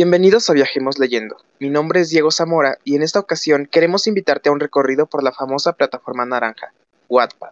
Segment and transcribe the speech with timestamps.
[0.00, 1.38] Bienvenidos a Viajemos Leyendo.
[1.58, 5.24] Mi nombre es Diego Zamora y en esta ocasión queremos invitarte a un recorrido por
[5.24, 6.72] la famosa plataforma naranja,
[7.08, 7.50] Wattpad.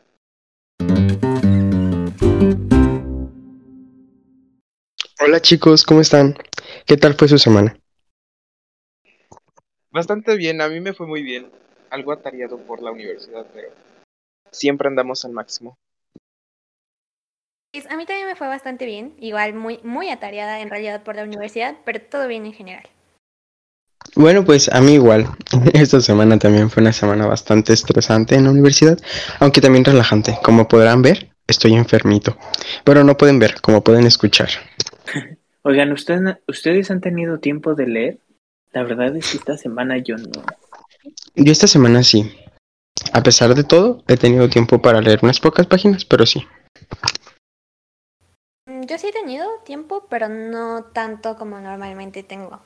[5.20, 6.36] Hola chicos, ¿cómo están?
[6.86, 7.76] ¿Qué tal fue su semana?
[9.90, 11.50] Bastante bien, a mí me fue muy bien.
[11.90, 13.70] Algo atareado por la universidad, pero
[14.52, 15.76] siempre andamos al máximo.
[17.76, 21.14] Pues, a mí también me fue bastante bien, igual muy, muy atareada en realidad por
[21.14, 22.88] la universidad, pero todo bien en general.
[24.14, 25.26] Bueno, pues a mí igual.
[25.74, 28.98] Esta semana también fue una semana bastante estresante en la universidad,
[29.40, 30.38] aunque también relajante.
[30.42, 32.38] Como podrán ver, estoy enfermito.
[32.82, 34.48] Pero no pueden ver, como pueden escuchar.
[35.62, 38.18] Oigan, ¿ustedes, ¿ustedes han tenido tiempo de leer?
[38.72, 40.46] La verdad es que esta semana yo no.
[41.34, 42.38] Yo esta semana sí.
[43.12, 46.46] A pesar de todo, he tenido tiempo para leer unas pocas páginas, pero sí.
[48.86, 52.60] Yo sí he tenido tiempo, pero no tanto como normalmente tengo.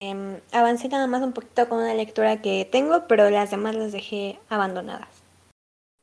[0.00, 3.92] Em, avancé nada más un poquito con una lectura que tengo, pero las demás las
[3.92, 5.08] dejé abandonadas.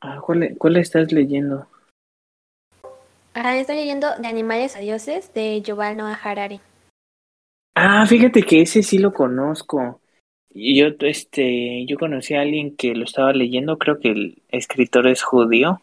[0.00, 1.66] Ah, ¿cuál, ¿Cuál estás leyendo?
[3.34, 6.60] Ahora estoy leyendo De animales a dioses de Yuval Noah Harari.
[7.74, 10.00] Ah, fíjate que ese sí lo conozco.
[10.54, 15.22] Yo, este, yo conocí a alguien que lo estaba leyendo, creo que el escritor es
[15.22, 15.82] judío.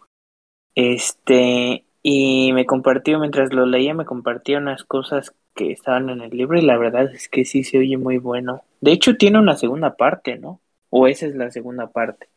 [0.73, 6.31] Este, y me compartió, mientras lo leía, me compartía unas cosas que estaban en el
[6.31, 8.63] libro y la verdad es que sí se oye muy bueno.
[8.81, 10.59] De hecho, tiene una segunda parte, ¿no?
[10.89, 12.27] ¿O esa es la segunda parte?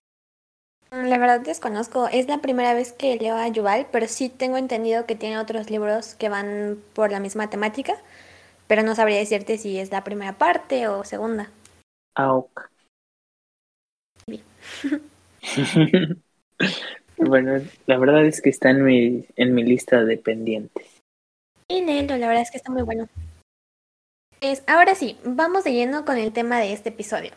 [0.92, 4.56] Mm, la verdad desconozco, es la primera vez que leo a Yuval, pero sí tengo
[4.56, 7.94] entendido que tiene otros libros que van por la misma temática,
[8.68, 11.50] pero no sabría decirte si es la primera parte o segunda.
[12.14, 12.70] Ah, ok.
[17.18, 20.86] Bueno, la verdad es que está en mi, en mi lista de pendientes.
[21.68, 23.08] Y Nelo, la verdad es que está muy bueno.
[24.66, 27.32] Ahora sí, vamos de lleno con el tema de este episodio.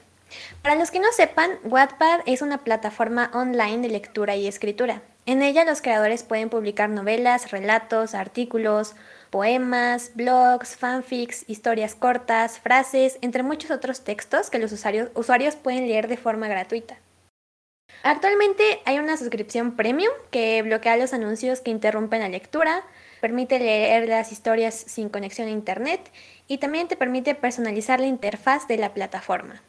[0.62, 5.02] Para los que no sepan, Wattpad es una plataforma online de lectura y escritura.
[5.26, 8.96] En ella los creadores pueden publicar novelas, relatos, artículos,
[9.30, 15.88] poemas, blogs, fanfics, historias cortas, frases, entre muchos otros textos que los usuarios, usuarios pueden
[15.88, 16.98] leer de forma gratuita.
[18.04, 22.84] Actualmente hay una suscripción premium que bloquea los anuncios que interrumpen la lectura,
[23.20, 26.12] permite leer las historias sin conexión a internet
[26.48, 29.62] y también te permite personalizar la interfaz de la plataforma.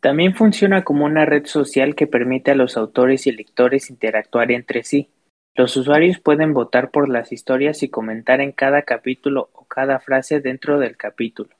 [0.00, 4.82] También funciona como una red social que permite a los autores y lectores interactuar entre
[4.82, 5.10] sí.
[5.54, 10.40] Los usuarios pueden votar por las historias y comentar en cada capítulo o cada frase
[10.40, 11.56] dentro del capítulo.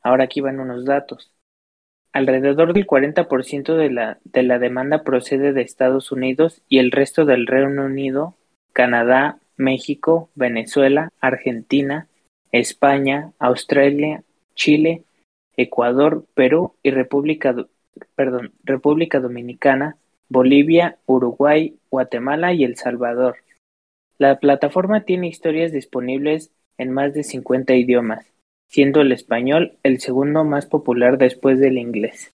[0.00, 1.32] Ahora aquí van unos datos.
[2.12, 7.24] Alrededor del 40% de la, de la demanda procede de Estados Unidos y el resto
[7.24, 8.34] del Reino Unido,
[8.72, 12.08] Canadá, México, Venezuela, Argentina,
[12.50, 15.04] España, Australia, Chile,
[15.56, 17.54] Ecuador, Perú y República,
[18.16, 19.96] perdón, República Dominicana,
[20.28, 23.36] Bolivia, Uruguay, Guatemala y El Salvador.
[24.18, 28.29] La plataforma tiene historias disponibles en más de 50 idiomas
[28.70, 32.32] siendo el español el segundo más popular después del inglés.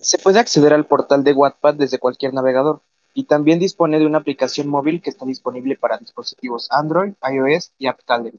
[0.00, 2.80] Se puede acceder al portal de Wattpad desde cualquier navegador
[3.12, 7.86] y también dispone de una aplicación móvil que está disponible para dispositivos Android, iOS y
[7.86, 8.32] Apple.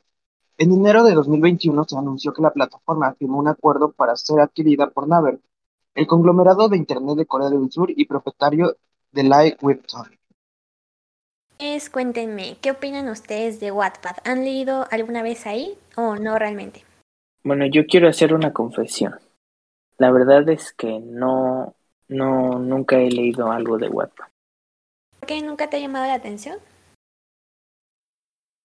[0.57, 4.89] En enero de 2021 se anunció que la plataforma firmó un acuerdo para ser adquirida
[4.89, 5.39] por Naver,
[5.93, 8.75] el conglomerado de Internet de Corea del Sur y propietario
[9.11, 10.17] de Live Webtoon.
[11.59, 14.17] Es, cuéntenme, ¿qué opinan ustedes de Wattpad?
[14.25, 16.83] ¿Han leído alguna vez ahí o no realmente?
[17.43, 19.15] Bueno, yo quiero hacer una confesión.
[19.97, 21.75] La verdad es que no,
[22.07, 24.27] no, nunca he leído algo de Wattpad.
[25.19, 26.57] ¿Por qué nunca te ha llamado la atención?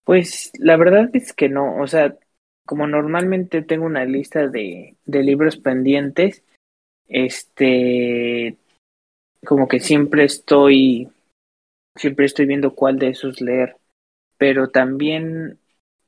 [0.05, 2.17] Pues la verdad es que no, o sea,
[2.65, 6.45] como normalmente tengo una lista de, de libros pendientes,
[7.09, 8.57] este,
[9.45, 11.11] como que siempre estoy,
[11.97, 13.77] siempre estoy viendo cuál de esos leer,
[14.39, 15.58] pero también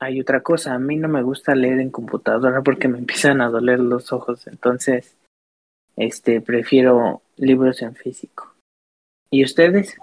[0.01, 3.49] hay otra cosa, a mí no me gusta leer en computadora porque me empiezan a
[3.49, 5.15] doler los ojos, entonces
[5.95, 8.55] este prefiero libros en físico.
[9.29, 9.95] ¿Y ustedes?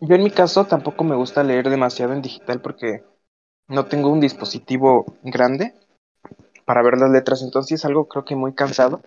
[0.00, 3.02] Yo en mi caso tampoco me gusta leer demasiado en digital porque
[3.66, 5.74] no tengo un dispositivo grande
[6.64, 9.02] para ver las letras, entonces es algo creo que muy cansado,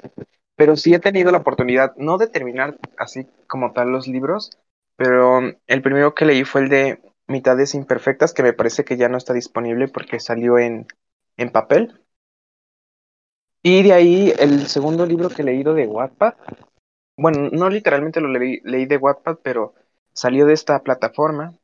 [0.58, 4.52] pero sí he tenido la oportunidad, no de terminar así como tal los libros,
[4.98, 9.10] pero el primero que leí fue el de Mitades Imperfectas, que me parece que ya
[9.10, 10.88] no está disponible porque salió en,
[11.38, 12.02] en papel.
[13.64, 16.36] Y de ahí el segundo libro que he leído de Wattpad,
[17.18, 19.74] bueno, no literalmente lo leí, leí de Wattpad, pero
[20.14, 21.58] salió de esta plataforma,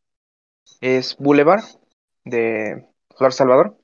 [0.81, 1.63] es Boulevard,
[2.25, 2.87] de
[3.17, 3.77] Flor Salvador.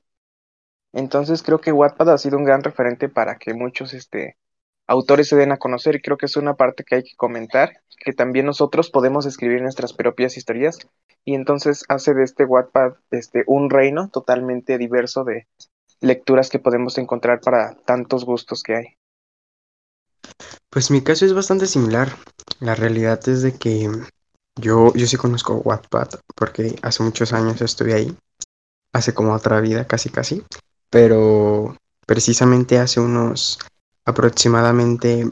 [0.92, 4.36] Entonces creo que Wattpad ha sido un gran referente para que muchos este,
[4.90, 7.80] autores se den a conocer y creo que es una parte que hay que comentar,
[8.04, 10.78] que también nosotros podemos escribir nuestras propias historias
[11.24, 15.46] y entonces hace de este Wattpad este, un reino totalmente diverso de
[16.00, 18.86] lecturas que podemos encontrar para tantos gustos que hay.
[20.70, 22.08] Pues mi caso es bastante similar.
[22.58, 23.88] La realidad es de que
[24.56, 28.16] yo, yo sí conozco Wattpad porque hace muchos años estuve ahí,
[28.92, 30.42] hace como otra vida casi casi,
[30.90, 31.76] pero
[32.06, 33.60] precisamente hace unos
[34.04, 35.28] aproximadamente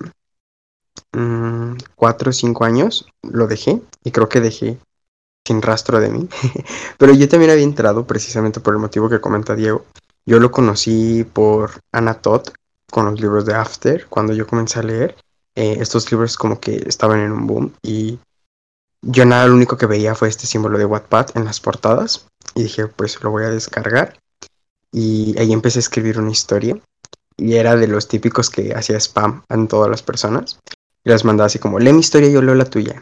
[1.13, 4.79] mm, cuatro o cinco años lo dejé y creo que dejé
[5.47, 6.29] sin rastro de mí,
[6.99, 9.87] pero yo también había entrado precisamente por el motivo que comenta Diego.
[10.27, 12.53] Yo lo conocí por Anatot
[12.91, 15.17] con los libros de After cuando yo comencé a leer.
[15.55, 18.19] Eh, estos libros como que estaban en un boom y
[19.03, 22.65] yo nada, lo único que veía fue este símbolo de Wattpad en las portadas y
[22.65, 24.19] dije, pues lo voy a descargar
[24.93, 26.79] y ahí empecé a escribir una historia
[27.39, 30.59] y era de los típicos que hacía spam en todas las personas
[31.05, 33.01] y las mandaba así como, lee mi historia, yo leo la tuya.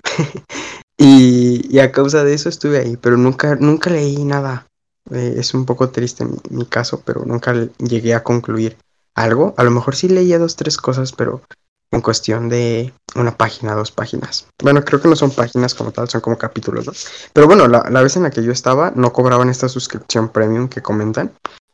[0.99, 4.67] y, y, a causa de eso estuve ahí, pero nunca, nunca leí nada.
[5.11, 8.77] Eh, es un poco triste mi, mi caso, pero nunca llegué a concluir
[9.15, 9.55] algo.
[9.57, 11.43] A lo mejor sí leía dos, tres cosas, pero
[11.91, 14.47] en cuestión de una página, dos páginas.
[14.63, 16.93] Bueno, creo que no son páginas como tal, son como capítulos, ¿no?
[17.33, 20.69] Pero bueno, la, la vez en la que yo estaba no cobraban esta suscripción premium
[20.69, 21.33] que comentan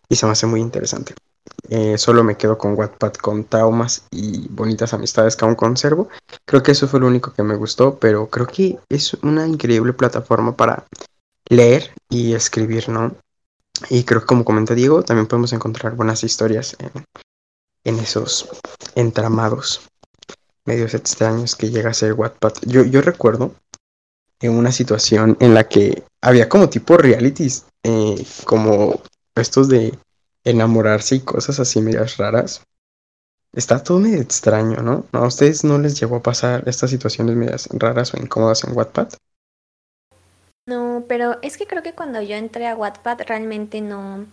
[0.09, 1.15] y se me hace muy interesante.
[1.69, 6.09] Eh, solo me quedo con Wattpad con traumas y bonitas amistades que aún conservo.
[6.45, 9.93] Creo que eso fue lo único que me gustó, pero creo que es una increíble
[9.93, 10.87] plataforma para
[11.49, 13.15] leer y escribir, ¿no?
[13.91, 17.05] Y creo que como comenta Diego, también podemos encontrar buenas historias en,
[17.85, 18.49] en esos
[18.95, 19.81] entramados
[20.65, 22.53] medios extraños que llega a ser Wattpad.
[22.67, 23.55] Yo, yo recuerdo
[24.41, 29.01] en una situación en la que había como tipo realities, eh, como
[29.35, 29.99] estos de
[30.45, 32.63] enamorarse y cosas así medias raras.
[33.53, 35.05] Está todo medio extraño, ¿no?
[35.13, 39.09] ¿A ustedes no les llegó a pasar estas situaciones medias raras o incómodas en Wattpad?
[40.67, 44.27] No, pero es que creo que cuando yo entré a Wattpad realmente no,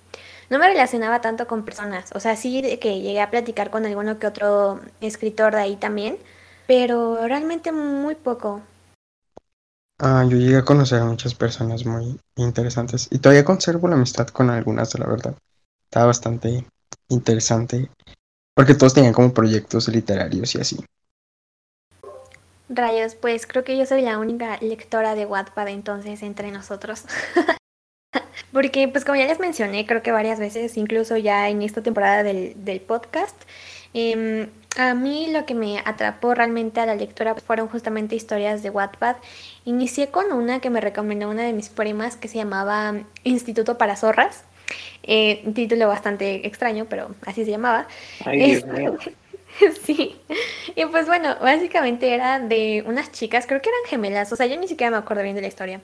[0.49, 2.11] no me relacionaba tanto con personas.
[2.13, 6.17] O sea, sí que llegué a platicar con alguno que otro escritor de ahí también,
[6.67, 8.61] pero realmente muy poco.
[9.99, 14.27] Ah, yo llegué a conocer a muchas personas muy interesantes y todavía conservo la amistad
[14.27, 15.35] con algunas, de la verdad.
[15.89, 16.65] Estaba bastante
[17.07, 17.89] interesante
[18.53, 20.77] porque todos tenían como proyectos literarios y así.
[22.69, 27.05] Rayos, pues creo que yo soy la única lectora de Wattpad entonces entre nosotros.
[28.53, 32.21] Porque pues como ya les mencioné, creo que varias veces, incluso ya en esta temporada
[32.21, 33.35] del, del podcast,
[33.93, 38.69] eh, a mí lo que me atrapó realmente a la lectura fueron justamente historias de
[38.69, 39.17] Wattpad.
[39.65, 42.93] Inicié con una que me recomendó una de mis primas que se llamaba
[43.23, 44.43] Instituto para Zorras.
[45.03, 47.87] Eh, un título bastante extraño, pero así se llamaba.
[48.25, 48.97] Ay, Dios mío.
[49.83, 50.19] sí.
[50.75, 54.57] Y pues bueno, básicamente era de unas chicas, creo que eran gemelas, o sea, yo
[54.57, 55.81] ni siquiera me acuerdo bien de la historia.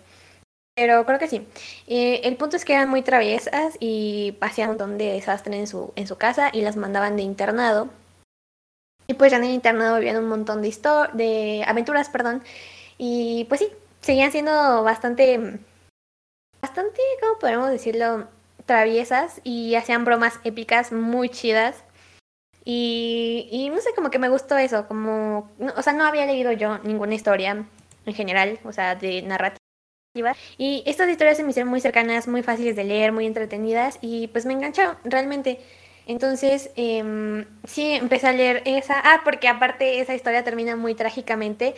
[0.76, 1.48] Pero creo que sí.
[1.88, 5.68] Eh, el punto es que eran muy traviesas y hacían un montón de desastres en
[5.68, 7.90] su, en su casa y las mandaban de internado.
[9.08, 10.76] Y pues ya en el internado vivían un montón de,
[11.14, 12.44] de aventuras, perdón.
[12.98, 13.70] Y pues sí,
[14.02, 15.60] seguían siendo bastante,
[16.62, 18.28] bastante, ¿cómo podemos decirlo?
[18.66, 21.84] Traviesas y hacían bromas épicas muy chidas.
[22.64, 26.52] Y, y no sé, como que me gustó eso, como, o sea, no había leído
[26.52, 27.66] yo ninguna historia
[28.06, 29.66] en general, o sea, de narrativa
[30.58, 34.28] y estas historias se me hicieron muy cercanas, muy fáciles de leer, muy entretenidas y
[34.28, 35.60] pues me engancharon realmente.
[36.08, 39.00] Entonces, eh, sí, empecé a leer esa.
[39.04, 41.76] Ah, porque aparte esa historia termina muy trágicamente.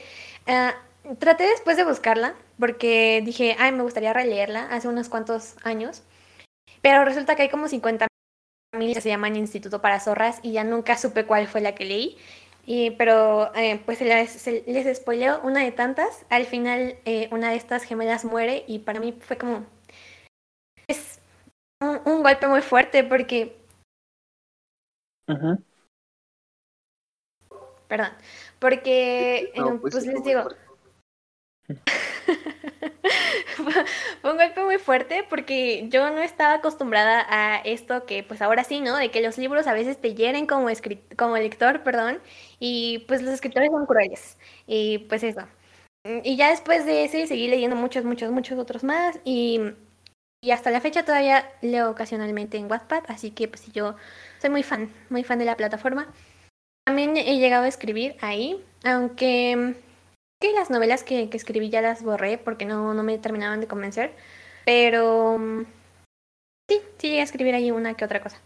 [0.47, 6.03] Uh, traté después de buscarla porque dije, ay, me gustaría releerla hace unos cuantos años.
[6.87, 8.07] Pero resulta que hay como 50
[8.77, 11.83] mil que se llaman Instituto para Zorras y ya nunca supe cuál fue la que
[11.83, 12.17] leí.
[12.65, 16.25] Y, pero eh, pues les, les spoileo una de tantas.
[16.29, 19.65] Al final eh, una de estas gemelas muere y para mí fue como...
[20.87, 21.19] Es
[21.81, 23.57] un, un golpe muy fuerte porque...
[25.27, 25.63] Uh -huh.
[27.89, 28.11] Perdón.
[28.59, 30.47] Porque, no, eh, pues, pues les digo...
[34.21, 38.63] fue un golpe muy fuerte porque yo no estaba acostumbrada a esto que pues ahora
[38.63, 38.95] sí, ¿no?
[38.97, 40.67] De que los libros a veces te hieren como,
[41.17, 42.19] como lector, perdón,
[42.59, 44.37] y pues los escritores son crueles.
[44.67, 45.41] Y pues eso.
[46.23, 49.59] Y ya después de ese seguí leyendo muchos, muchos, muchos otros más y,
[50.41, 53.95] y hasta la fecha todavía leo ocasionalmente en Wattpad, así que pues yo
[54.39, 56.13] soy muy fan, muy fan de la plataforma.
[56.85, 59.75] También he llegado a escribir ahí, aunque
[60.39, 63.67] que las novelas que, que, escribí ya las borré porque no, no me terminaban de
[63.67, 64.11] convencer.
[64.65, 65.39] Pero
[66.69, 68.41] Sí, sí llegué a escribir ahí una que otra cosa.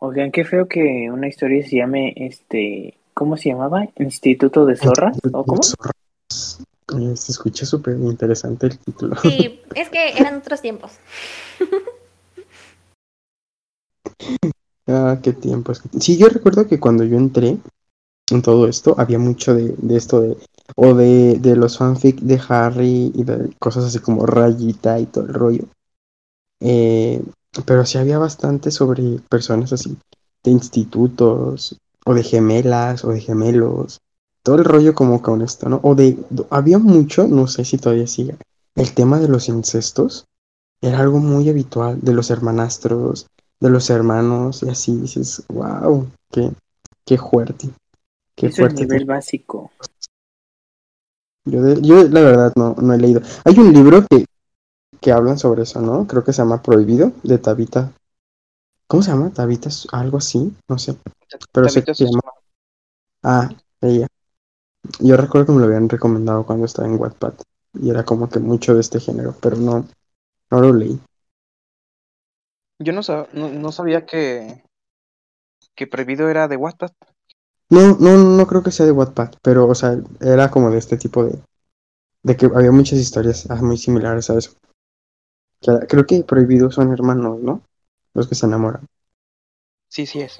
[0.00, 3.88] Oigan, qué feo que una historia se llame, este, ¿cómo se llamaba?
[3.98, 5.62] Instituto de Zorras, ¿o cómo?
[5.62, 6.62] Zorras.
[6.92, 9.16] Eh, Se escucha súper interesante el título.
[9.16, 10.92] Sí, es que eran otros tiempos.
[14.86, 15.82] Ah, qué tiempos.
[15.98, 17.56] Sí, yo recuerdo que cuando yo entré
[18.30, 20.36] en todo esto, había mucho de, esto de,
[20.76, 25.24] o de, de los fanfic de Harry y de cosas así como Rayita y todo
[25.24, 25.64] el rollo.
[26.60, 27.22] Eh,
[27.66, 29.96] pero sí había bastante sobre personas así,
[30.42, 34.00] de institutos, o de gemelas, o de gemelos.
[34.42, 35.80] Todo el rollo como con esto, ¿no?
[35.82, 36.18] O de,
[36.50, 38.36] había mucho, no sé si todavía sigue,
[38.74, 40.26] el tema de los incestos.
[40.82, 43.26] Era algo muy habitual, de los hermanastros,
[43.60, 46.50] de los hermanos, y así dices, wow, qué,
[47.06, 47.70] qué fuerte.
[48.36, 48.82] Qué Eso es fuerte.
[48.82, 49.70] nivel básico.
[51.44, 53.20] Yo, de- yo la verdad no, no he leído.
[53.44, 54.24] Hay un libro que,
[55.00, 56.06] que hablan sobre eso, ¿no?
[56.06, 57.92] Creo que se llama Prohibido, de Tabita.
[58.86, 59.30] ¿Cómo se llama?
[59.30, 60.96] Tabita, algo así, no sé.
[61.52, 62.20] Pero sé que se llama.
[63.22, 63.50] Ah,
[63.80, 64.06] ella.
[65.00, 67.34] Yo recuerdo que me lo habían recomendado cuando estaba en Wattpad.
[67.74, 69.86] Y era como que mucho de este género, pero no,
[70.50, 71.00] no lo leí.
[72.78, 74.62] Yo no, sab- no, no sabía que,
[75.74, 76.92] que Prohibido era de Wattpad.
[77.70, 80.96] No, no, no creo que sea de Wattpad, pero, o sea, era como de este
[80.96, 81.42] tipo de,
[82.22, 84.52] de que había muchas historias ah, muy similares a eso.
[85.60, 87.62] Que creo que prohibidos son hermanos, ¿no?
[88.12, 88.86] Los que se enamoran.
[89.88, 90.38] Sí, sí es.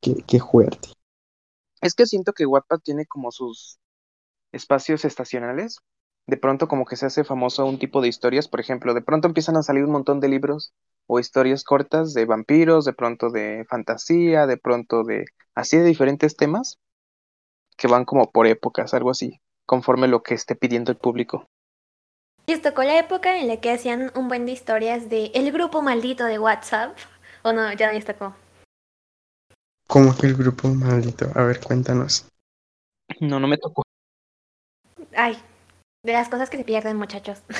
[0.00, 0.90] Qué, qué fuerte.
[1.80, 3.78] Es que siento que Wattpad tiene como sus
[4.52, 5.78] espacios estacionales.
[6.30, 8.46] De pronto como que se hace famoso un tipo de historias.
[8.46, 10.72] Por ejemplo, de pronto empiezan a salir un montón de libros
[11.08, 15.24] o historias cortas de vampiros, de pronto de fantasía, de pronto de
[15.56, 16.78] así de diferentes temas
[17.76, 21.48] que van como por épocas, algo así, conforme lo que esté pidiendo el público.
[22.46, 25.50] Y les tocó la época en la que hacían un buen de historias de el
[25.50, 26.96] grupo maldito de WhatsApp.
[27.42, 28.36] O no, ya no les tocó.
[29.88, 31.26] ¿Cómo que el grupo maldito?
[31.34, 32.28] A ver, cuéntanos.
[33.18, 33.82] No, no me tocó.
[35.16, 35.36] Ay,
[36.02, 37.42] de las cosas que se pierden, muchachos.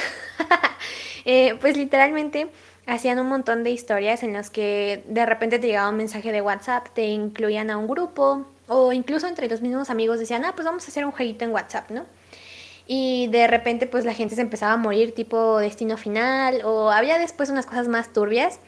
[1.26, 2.50] Eh, pues literalmente
[2.86, 6.40] hacían un montón de historias en las que de repente te llegaba un mensaje de
[6.40, 10.64] WhatsApp, te incluían a un grupo o incluso entre los mismos amigos decían, ah, pues
[10.64, 12.06] vamos a hacer un jueguito en WhatsApp, ¿no?
[12.86, 17.18] Y de repente pues la gente se empezaba a morir tipo destino final o había
[17.18, 18.58] después unas cosas más turbias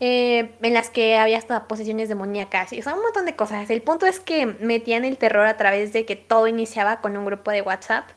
[0.00, 3.70] eh, en las que había hasta posesiones demoníacas y o sea, un montón de cosas.
[3.70, 7.24] El punto es que metían el terror a través de que todo iniciaba con un
[7.24, 8.08] grupo de WhatsApp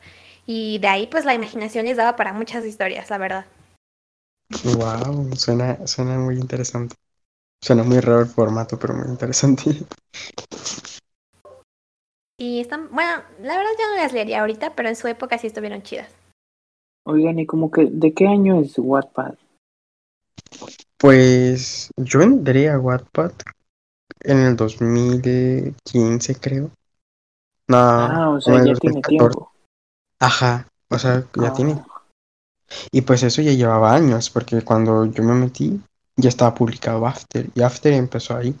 [0.52, 3.46] y de ahí pues la imaginación les daba para muchas historias, la verdad.
[4.64, 6.96] Wow, suena, suena muy interesante.
[7.62, 9.86] Suena muy raro el formato, pero muy interesante.
[12.36, 15.46] Y están, bueno, la verdad ya no las leería ahorita, pero en su época sí
[15.46, 16.12] estuvieron chidas.
[17.06, 19.34] Oigan, y como que, ¿de qué año es Wattpad?
[20.98, 23.32] Pues yo entré a Wattpad
[24.22, 26.70] en el 2015, creo.
[27.68, 29.38] No, Ah, o sea, como en el ya tiene 2014.
[29.38, 29.49] tiempo.
[30.20, 31.82] Ajá, o sea, ya Ah, tiene.
[32.92, 35.80] Y pues eso ya llevaba años, porque cuando yo me metí
[36.16, 38.54] ya estaba publicado After, y After empezó ahí.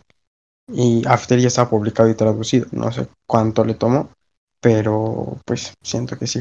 [0.72, 2.66] Y After ya estaba publicado y traducido.
[2.72, 4.10] No sé cuánto le tomó,
[4.60, 6.40] pero pues siento que sí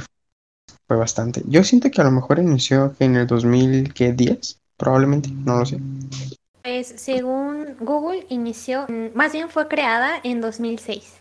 [0.88, 1.44] fue bastante.
[1.46, 5.80] Yo siento que a lo mejor inició en el 2010, probablemente, no lo sé.
[6.64, 11.20] Pues según Google inició, más bien fue creada en 2006.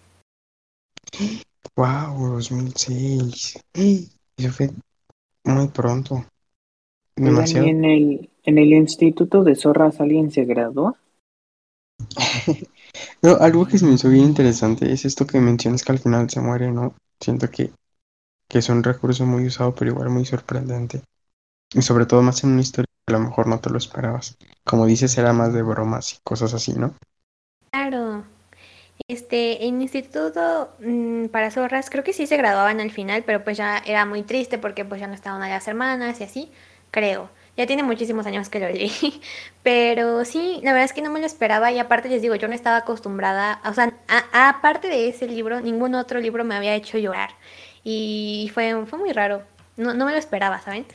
[1.77, 3.59] Wow, 2006.
[4.37, 4.71] Eso fue
[5.45, 6.25] muy pronto.
[7.17, 7.67] Demasiado.
[7.67, 10.97] ¿y en el, en el Instituto de Zorras alguien se graduó?
[13.23, 16.31] No, algo que se me hizo bien interesante es esto que mencionas que al final
[16.31, 16.95] se muere, ¿no?
[17.21, 17.73] Siento que,
[18.49, 21.03] que es un recurso muy usado, pero igual muy sorprendente.
[21.75, 24.37] Y sobre todo más en una historia que a lo mejor no te lo esperabas.
[24.65, 26.95] Como dices, era más de bromas y cosas así, ¿no?
[27.71, 28.08] Claro.
[29.07, 33.57] Este, en instituto mm, para zorras, creo que sí se graduaban al final, pero pues
[33.57, 36.51] ya era muy triste porque pues ya no estaban ahí las hermanas y así,
[36.91, 37.31] creo.
[37.57, 38.93] Ya tiene muchísimos años que lo leí,
[39.63, 42.49] pero sí, la verdad es que no me lo esperaba y aparte les digo, yo
[42.49, 46.75] no estaba acostumbrada, o sea, a- aparte de ese libro, ningún otro libro me había
[46.75, 47.31] hecho llorar
[47.85, 49.43] y fue, fue muy raro,
[49.77, 50.87] no, no me lo esperaba, ¿saben?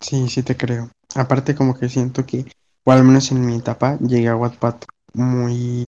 [0.00, 0.90] Sí, sí te creo.
[1.14, 2.46] Aparte como que siento que,
[2.84, 4.76] o al menos en mi etapa, llegué a Wattpad
[5.14, 5.84] muy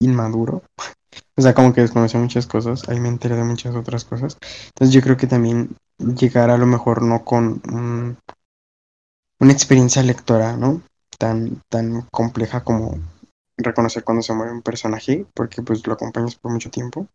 [0.00, 0.62] inmaduro.
[1.36, 4.38] O sea, como que desconocí muchas cosas, ahí me enteré de muchas otras cosas.
[4.68, 8.18] Entonces yo creo que también llegar a lo mejor no con un-
[9.40, 10.82] una experiencia lectora, ¿no?
[11.18, 12.98] Tan, tan compleja como
[13.56, 17.08] reconocer cuando se muere un personaje, porque pues lo acompañas por mucho tiempo.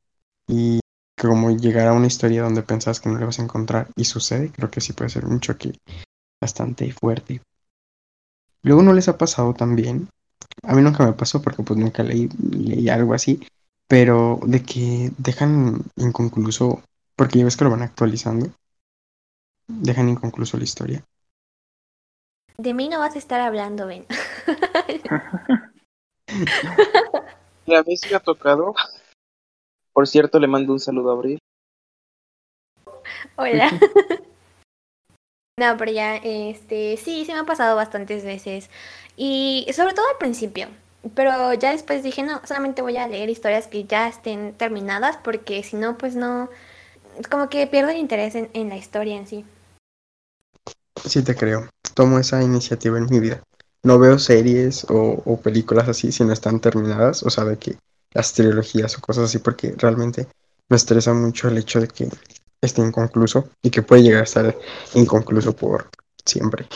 [0.47, 0.79] Y
[1.19, 4.51] como llegar a una historia donde pensabas que no le vas a encontrar y sucede,
[4.51, 5.73] creo que sí puede ser un choque
[6.41, 7.41] bastante fuerte.
[8.63, 10.09] Luego no les ha pasado también.
[10.63, 13.39] A mí nunca me pasó porque pues nunca leí, leí algo así,
[13.87, 16.83] pero de que dejan inconcluso,
[17.15, 18.51] porque ya ves que lo van actualizando,
[19.67, 21.03] dejan inconcluso la historia.
[22.57, 24.05] De mí no vas a estar hablando, Ben.
[27.65, 28.73] Y a mí sí me ha tocado.
[29.93, 31.39] Por cierto, le mando un saludo a Abril.
[33.35, 33.69] Hola.
[35.61, 38.71] No, pero ya, este, sí, sí me ha pasado bastantes veces.
[39.15, 40.67] Y sobre todo al principio.
[41.13, 45.61] Pero ya después dije, no, solamente voy a leer historias que ya estén terminadas, porque
[45.61, 46.49] si no, pues no,
[47.29, 49.45] como que pierdo el interés en, en la historia en sí.
[51.05, 51.69] Sí te creo.
[51.93, 53.43] Tomo esa iniciativa en mi vida.
[53.83, 57.77] No veo series o, o películas así si no están terminadas, o sea, de que
[58.13, 60.27] las trilogías o cosas así, porque realmente
[60.69, 62.09] me estresa mucho el hecho de que
[62.61, 64.55] esté inconcluso y que puede llegar a estar
[64.93, 65.89] inconcluso por
[66.25, 66.67] siempre.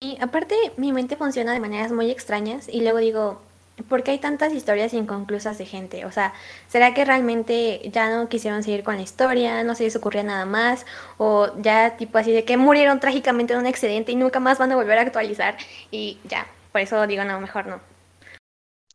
[0.00, 3.40] Y aparte, mi mente funciona de maneras muy extrañas y luego digo,
[3.88, 6.04] ¿por qué hay tantas historias inconclusas de gente?
[6.04, 6.34] O sea,
[6.68, 9.64] ¿será que realmente ya no quisieron seguir con la historia?
[9.64, 10.86] ¿No se les ocurría nada más?
[11.18, 14.72] ¿O ya tipo así de que murieron trágicamente en un accidente y nunca más van
[14.72, 15.56] a volver a actualizar?
[15.90, 17.80] Y ya, por eso digo, no, mejor no.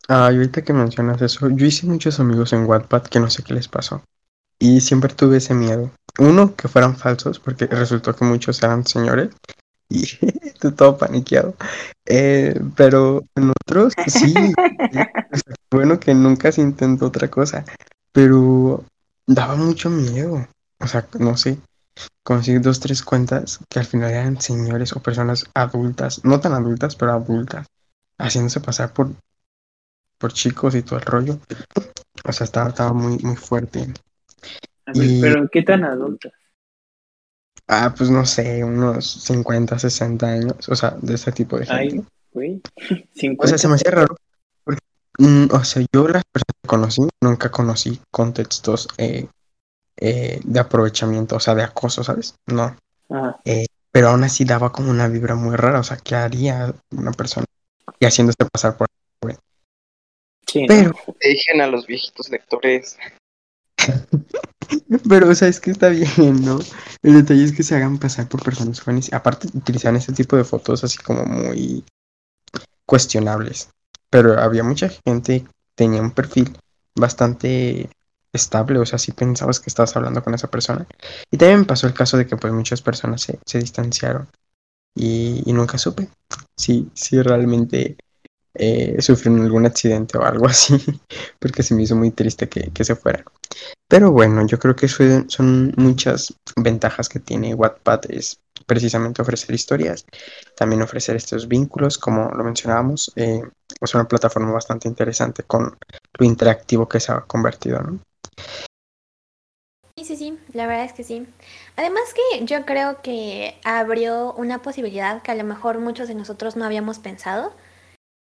[0.07, 3.43] Ah, y ahorita que mencionas eso, yo hice muchos amigos en Wattpad que no sé
[3.43, 4.03] qué les pasó.
[4.59, 5.89] Y siempre tuve ese miedo.
[6.19, 9.29] Uno, que fueran falsos, porque resultó que muchos eran señores.
[9.87, 11.55] Y estoy todo paniqueado.
[12.05, 14.33] Eh, pero en otros, sí.
[15.71, 17.63] bueno, que nunca se intentó otra cosa.
[18.11, 18.83] Pero
[19.25, 20.47] daba mucho miedo.
[20.79, 21.57] O sea, no sé.
[22.23, 26.23] Conocí dos, tres cuentas que al final eran señores o personas adultas.
[26.23, 27.65] No tan adultas, pero adultas.
[28.17, 29.11] Haciéndose pasar por,
[30.17, 31.39] por chicos y todo el rollo.
[32.25, 33.93] O sea, estaba, estaba muy, muy fuerte.
[34.85, 36.33] A ver, Y- Pero ¿qué tan adultas?
[37.67, 41.95] Ah, pues no sé, unos 50, 60 años, o sea, de ese tipo de gente.
[41.97, 42.61] Ay, güey.
[43.37, 43.67] O sea, se 50.
[43.67, 44.15] me hacía raro.
[44.63, 44.81] Porque,
[45.19, 49.27] mm, o sea, yo las personas que conocí, nunca conocí contextos eh,
[49.97, 52.33] eh, de aprovechamiento, o sea, de acoso, ¿sabes?
[52.47, 52.75] No.
[53.09, 53.39] Ajá.
[53.91, 57.45] Pero aún así daba como una vibra muy rara, o sea, ¿qué haría una persona?
[57.99, 58.87] Y haciéndose pasar por...
[60.47, 60.65] Sí.
[60.67, 62.97] Pero, Dejen a los viejitos lectores.
[65.09, 66.59] pero, o sea, es que está bien, ¿no?
[67.01, 69.11] El detalle es que se hagan pasar por personas jóvenes.
[69.13, 71.83] Aparte, utilizan ese tipo de fotos así como muy
[72.85, 73.69] cuestionables.
[74.09, 76.57] Pero había mucha gente que tenía un perfil
[76.95, 77.89] bastante
[78.33, 80.87] estable, o sea, si pensabas que estabas hablando con esa persona.
[81.31, 84.27] Y también pasó el caso de que pues muchas personas se, se distanciaron
[84.95, 86.09] y, y nunca supe
[86.55, 87.97] si, si realmente
[88.59, 90.77] eh, algún accidente o algo así,
[91.39, 93.23] porque se me hizo muy triste que, que se fueran.
[93.87, 100.05] Pero bueno, yo creo que son muchas ventajas que tiene Wattpad, es precisamente ofrecer historias,
[100.55, 103.41] también ofrecer estos vínculos, como lo mencionábamos, eh,
[103.81, 105.75] es una plataforma bastante interesante con
[106.17, 107.99] lo interactivo que se ha convertido, ¿no?
[109.97, 111.27] Sí, sí, sí, la verdad es que sí.
[111.75, 116.55] Además que yo creo que abrió una posibilidad que a lo mejor muchos de nosotros
[116.55, 117.51] no habíamos pensado.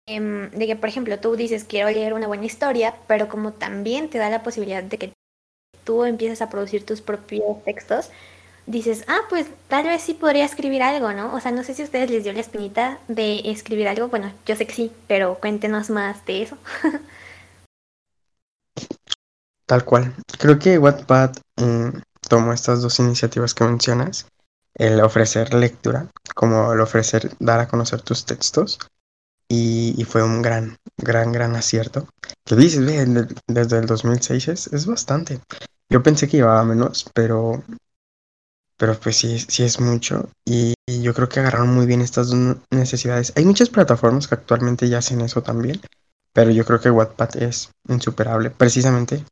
[0.09, 4.09] Em, de que, por ejemplo, tú dices quiero leer una buena historia, pero como también
[4.09, 5.13] te da la posibilidad de que
[5.83, 8.09] tú empieces a producir tus propios textos,
[8.65, 11.33] dices, ah, pues tal vez sí podría escribir algo, ¿no?
[11.33, 14.09] O sea, no sé si a ustedes les dio la espinita de escribir algo.
[14.09, 16.57] Bueno, yo sé que sí, pero cuéntenos más de eso.
[19.65, 20.13] Tal cual.
[20.39, 21.91] Creo que Wattpad eh,
[22.27, 24.27] tomó estas dos iniciativas que mencionas,
[24.75, 28.79] el ofrecer lectura, como el ofrecer dar a conocer tus textos,
[29.49, 32.07] y, fue un gran, gran, gran acierto.
[32.45, 35.41] Que dices, ve, de- desde el 2006 es, es bastante.
[35.89, 37.63] Yo pensé que llevaba menos, pero,
[38.77, 42.31] pero pues sí, sí es mucho, y, yo creo que agarraron muy bien estas
[42.71, 43.31] necesidades.
[43.35, 45.79] Hay muchas plataformas que actualmente ya hacen eso también,
[46.33, 49.23] pero yo creo que Wattpad es insuperable, precisamente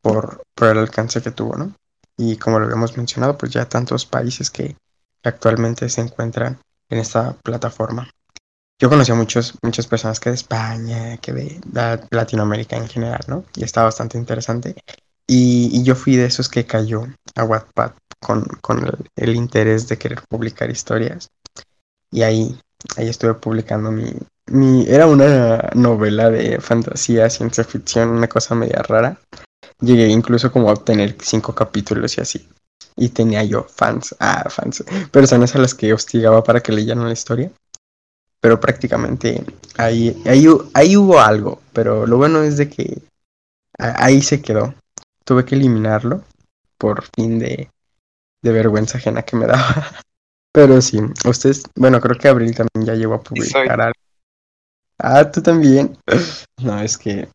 [0.00, 1.74] por, por el alcance que tuvo, ¿no?
[2.16, 4.76] Y como lo habíamos mencionado, pues ya tantos países que
[5.24, 8.08] actualmente se encuentran en esta plataforma.
[8.78, 11.60] Yo conocí a muchos, muchas personas que de España, que de,
[12.10, 13.44] Latinoamérica en general, ¿no?
[13.54, 14.74] Y está bastante interesante.
[15.26, 17.06] Y, yo fui de esos que cayó
[17.36, 18.44] a Wattpad con,
[19.16, 21.30] el interés de querer publicar historias.
[22.10, 22.58] Y ahí,
[22.96, 24.12] ahí estuve publicando mi,
[24.46, 24.84] mi...
[24.88, 29.18] Era una novela de fantasía, ciencia ficción, una cosa media rara.
[29.80, 32.48] Llegué incluso como a obtener cinco capítulos y así.
[32.96, 37.12] Y tenía yo fans, ah, fans, personas a las que hostigaba para que leyeran la
[37.12, 37.50] historia.
[38.42, 39.44] Pero prácticamente
[39.78, 41.62] ahí, ahí, ahí hubo algo.
[41.72, 43.00] Pero lo bueno es de que
[43.78, 44.74] ahí se quedó.
[45.24, 46.24] Tuve que eliminarlo
[46.76, 47.70] por fin de,
[48.42, 49.92] de vergüenza ajena que me daba.
[50.52, 53.94] Pero sí, ustedes, bueno, creo que Abril también ya llegó a publicar algo.
[54.98, 55.96] Ah, tú también.
[56.60, 57.28] No, es que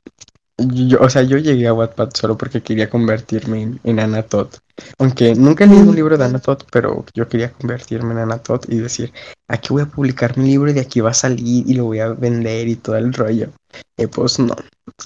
[0.58, 4.60] yo, o sea, yo llegué a Wattpad solo porque quería convertirme en, en Anatot.
[4.98, 8.78] Aunque nunca he leído un libro de Anatot, pero yo quería convertirme en Anatot y
[8.78, 9.14] decir,
[9.48, 12.00] aquí voy a publicar mi libro y de aquí va a salir y lo voy
[12.00, 13.50] a vender y todo el rollo.
[13.98, 14.56] Eh, pues no,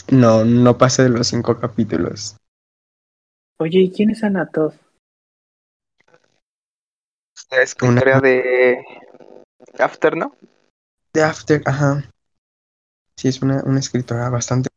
[0.09, 2.37] no, no pasé de los cinco capítulos.
[3.59, 4.73] Oye, ¿y quién es Anatot?
[7.51, 8.83] La escritora de
[9.77, 10.33] After, ¿no?
[11.13, 12.09] De After, ajá.
[13.17, 14.70] Sí, es una, una escritora bastante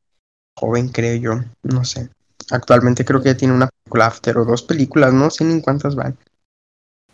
[0.58, 1.44] joven, creo yo.
[1.62, 2.08] No sé.
[2.50, 5.94] Actualmente creo que ya tiene una película After o dos películas, no sé ni cuántas
[5.94, 6.16] van.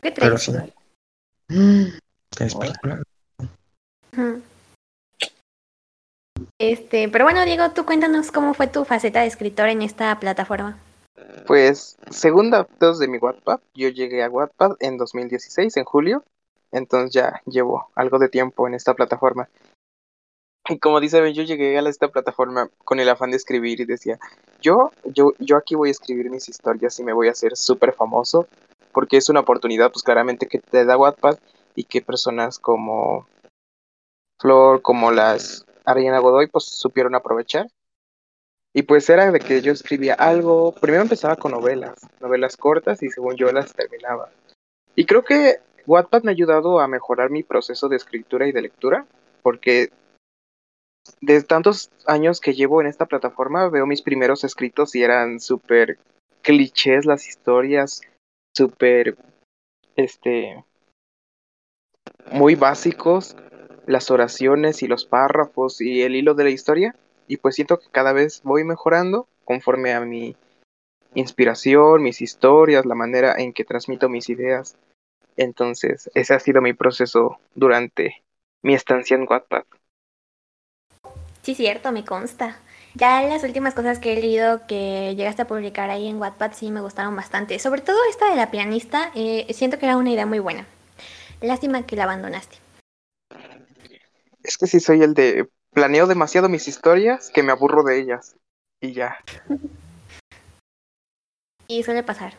[0.01, 0.43] ¿Qué Pero traes?
[0.43, 0.53] sí.
[2.31, 3.01] Tres películas.
[6.59, 10.79] Este, pero bueno, Diego, tú cuéntanos cómo fue tu faceta de escritor en esta plataforma.
[11.47, 16.25] Pues, según datos de mi Wattpad, yo llegué a Wattpad en 2016, en julio,
[16.71, 19.49] entonces ya llevo algo de tiempo en esta plataforma.
[20.71, 23.85] Y como dice Ben, yo llegué a esta plataforma con el afán de escribir y
[23.85, 24.21] decía,
[24.63, 27.93] yo, yo, yo aquí voy a escribir mis historias y me voy a hacer súper
[27.93, 28.47] famoso,
[28.93, 31.39] porque es una oportunidad, pues claramente que te da Wattpad
[31.75, 33.27] y que personas como
[34.39, 37.67] Flor, como las Ariana Godoy, pues supieron aprovechar.
[38.73, 43.11] Y pues era de que yo escribía algo, primero empezaba con novelas, novelas cortas y
[43.11, 44.31] según yo las terminaba.
[44.95, 48.63] Y creo que Wattpad me ha ayudado a mejorar mi proceso de escritura y de
[48.63, 49.07] lectura,
[49.43, 49.91] porque
[51.21, 55.99] de tantos años que llevo en esta plataforma veo mis primeros escritos y eran súper
[56.43, 58.03] clichés las historias,
[58.57, 59.17] súper,
[59.97, 60.65] este,
[62.33, 63.37] muy básicos,
[63.87, 66.95] las oraciones y los párrafos y el hilo de la historia
[67.27, 70.37] y pues siento que cada vez voy mejorando conforme a mi
[71.15, 74.77] inspiración, mis historias, la manera en que transmito mis ideas.
[75.37, 78.23] Entonces, ese ha sido mi proceso durante
[78.63, 79.65] mi estancia en Wattpad.
[81.51, 82.61] Sí, cierto, me consta.
[82.95, 86.71] Ya las últimas cosas que he leído que llegaste a publicar ahí en Wattpad sí
[86.71, 87.59] me gustaron bastante.
[87.59, 90.65] Sobre todo esta de la pianista, eh, siento que era una idea muy buena.
[91.41, 92.59] Lástima que la abandonaste.
[94.45, 98.37] Es que sí soy el de planeo demasiado mis historias que me aburro de ellas.
[98.81, 99.17] Y ya.
[101.67, 102.35] Y suele pasar.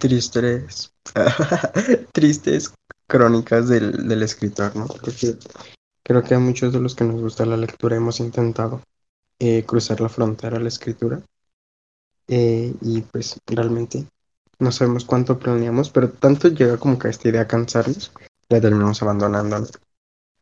[0.00, 0.92] Tristes.
[2.12, 2.74] Tristes
[3.06, 4.88] crónicas del, del escritor, ¿no?
[4.88, 5.36] Porque
[6.04, 8.80] creo que a muchos de los que nos gusta la lectura hemos intentado
[9.40, 11.20] eh, cruzar la frontera a la escritura.
[12.28, 14.06] Eh, y pues realmente
[14.58, 18.12] no sabemos cuánto planeamos, pero tanto llega como que esta idea a cansarnos,
[18.48, 19.56] la terminamos abandonando.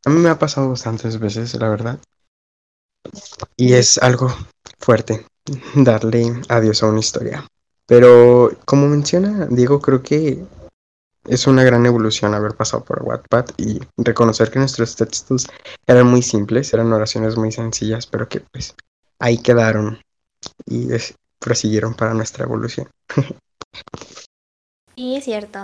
[0.05, 1.99] A mí me ha pasado bastantes veces, la verdad.
[3.57, 4.29] Y es algo
[4.79, 5.27] fuerte
[5.75, 7.47] darle adiós a una historia.
[7.87, 10.45] Pero como menciona Diego, creo que
[11.27, 15.47] es una gran evolución haber pasado por Wattpad y reconocer que nuestros textos
[15.87, 18.75] eran muy simples, eran oraciones muy sencillas, pero que pues
[19.19, 20.01] ahí quedaron
[20.67, 20.89] y
[21.39, 22.89] prosiguieron para nuestra evolución.
[24.95, 25.59] Y es cierto.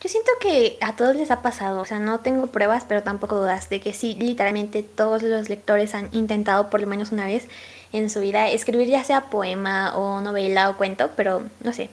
[0.00, 3.36] Yo siento que a todos les ha pasado, o sea, no tengo pruebas, pero tampoco
[3.36, 7.46] dudas de que sí, literalmente todos los lectores han intentado por lo menos una vez
[7.92, 11.90] en su vida escribir ya sea poema o novela o cuento, pero no sé.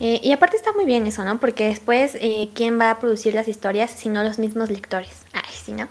[0.00, 1.38] Eh, y aparte está muy bien eso, ¿no?
[1.38, 5.24] Porque después, eh, ¿quién va a producir las historias si no los mismos lectores?
[5.32, 5.88] Ay, sí, ¿no?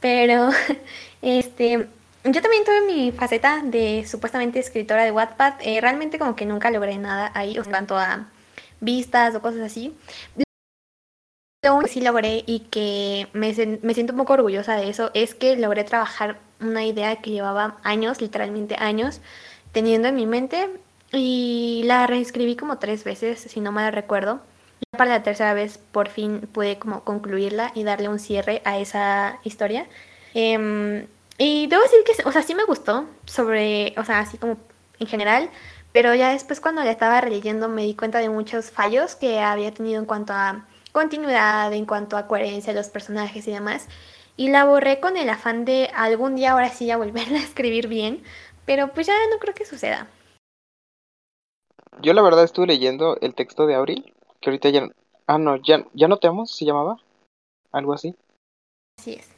[0.00, 0.50] Pero,
[1.22, 1.88] este,
[2.24, 5.54] yo también tuve mi faceta de supuestamente escritora de Wattpad.
[5.60, 8.28] eh, realmente como que nunca logré nada ahí, o sea, en cuanto a
[8.80, 9.94] vistas o cosas así.
[11.62, 15.10] Lo único que sí logré y que me, me siento un poco orgullosa de eso
[15.14, 19.20] es que logré trabajar una idea que llevaba años, literalmente años,
[19.72, 20.70] teniendo en mi mente
[21.12, 24.40] y la reescribí como tres veces, si no mal recuerdo.
[24.80, 28.78] Y para la tercera vez por fin pude como concluirla y darle un cierre a
[28.78, 29.86] esa historia.
[30.34, 31.06] Em,
[31.38, 34.58] y debo decir que, o sea, sí me gustó sobre, o sea, así como
[34.98, 35.50] en general,
[35.92, 39.72] pero ya después cuando la estaba releyendo me di cuenta de muchos fallos que había
[39.72, 43.88] tenido en cuanto a continuidad, en cuanto a coherencia de los personajes y demás.
[44.36, 47.88] Y la borré con el afán de algún día ahora sí ya volverla a escribir
[47.88, 48.22] bien,
[48.66, 50.08] pero pues ya no creo que suceda.
[52.02, 54.88] Yo la verdad estuve leyendo el texto de Abril, que ahorita ya...
[55.26, 56.96] Ah, no, ya, ya no te amo, se llamaba.
[57.72, 58.16] Algo así.
[58.98, 59.36] Así es.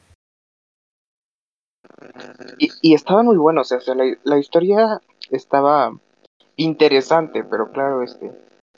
[2.59, 5.93] Y, y estaban muy buenos, o sea, la, la historia estaba
[6.57, 8.33] interesante, pero claro, este,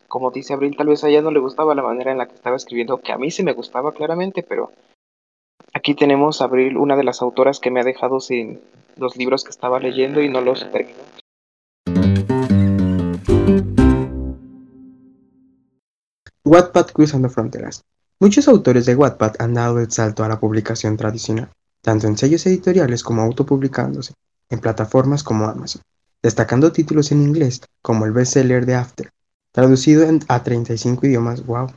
[0.08, 2.34] como dice Abril, tal vez a ella no le gustaba la manera en la que
[2.34, 4.72] estaba escribiendo, que a mí sí me gustaba claramente, pero
[5.72, 8.60] aquí tenemos a Abril, una de las autoras que me ha dejado sin
[8.96, 10.98] los libros que estaba leyendo y no los terminó.
[16.44, 17.85] Wattpad cruzando fronteras.
[18.20, 21.50] Muchos autores de Wattpad han dado el salto a la publicación tradicional,
[21.83, 24.12] tanto en sellos editoriales como autopublicándose,
[24.50, 25.83] en plataformas como Amazon,
[26.22, 29.11] destacando títulos en inglés como el bestseller de After,
[29.52, 31.72] traducido a 35 idiomas, wow,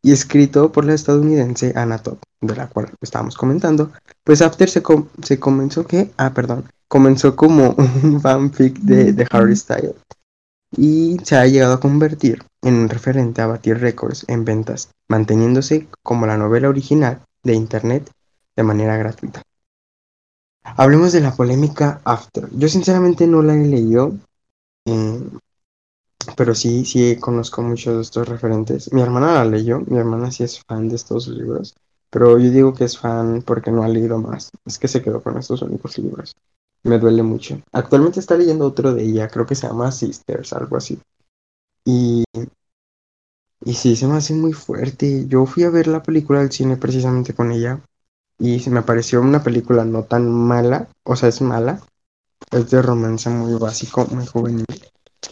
[0.00, 4.82] y escrito por la estadounidense Anna Todd, de la cual estábamos comentando, pues After se,
[5.22, 7.70] se comenzó que, ah, perdón, comenzó como
[8.02, 9.96] un fanfic de, de Harry Styles
[10.76, 15.88] y se ha llegado a convertir en un referente a batir récords en ventas, manteniéndose
[16.02, 18.10] como la novela original de Internet
[18.56, 19.42] de manera gratuita.
[20.64, 22.48] Hablemos de la polémica After.
[22.52, 24.14] Yo sinceramente no la he leído,
[24.86, 25.20] eh,
[26.36, 28.92] pero sí, sí conozco muchos de estos referentes.
[28.92, 31.74] Mi hermana la leyó, mi hermana sí es fan de estos libros,
[32.10, 34.50] pero yo digo que es fan porque no ha leído más.
[34.64, 36.34] Es que se quedó con estos únicos libros.
[36.84, 37.60] Me duele mucho.
[37.72, 40.98] Actualmente está leyendo otro de ella, creo que se llama Sisters, algo así.
[41.84, 42.24] Y,
[43.64, 45.26] y sí, se me hace muy fuerte.
[45.26, 47.80] Yo fui a ver la película del cine precisamente con ella
[48.38, 51.80] y se me pareció una película no tan mala, o sea, es mala.
[52.50, 54.66] Es de romance muy básico, muy juvenil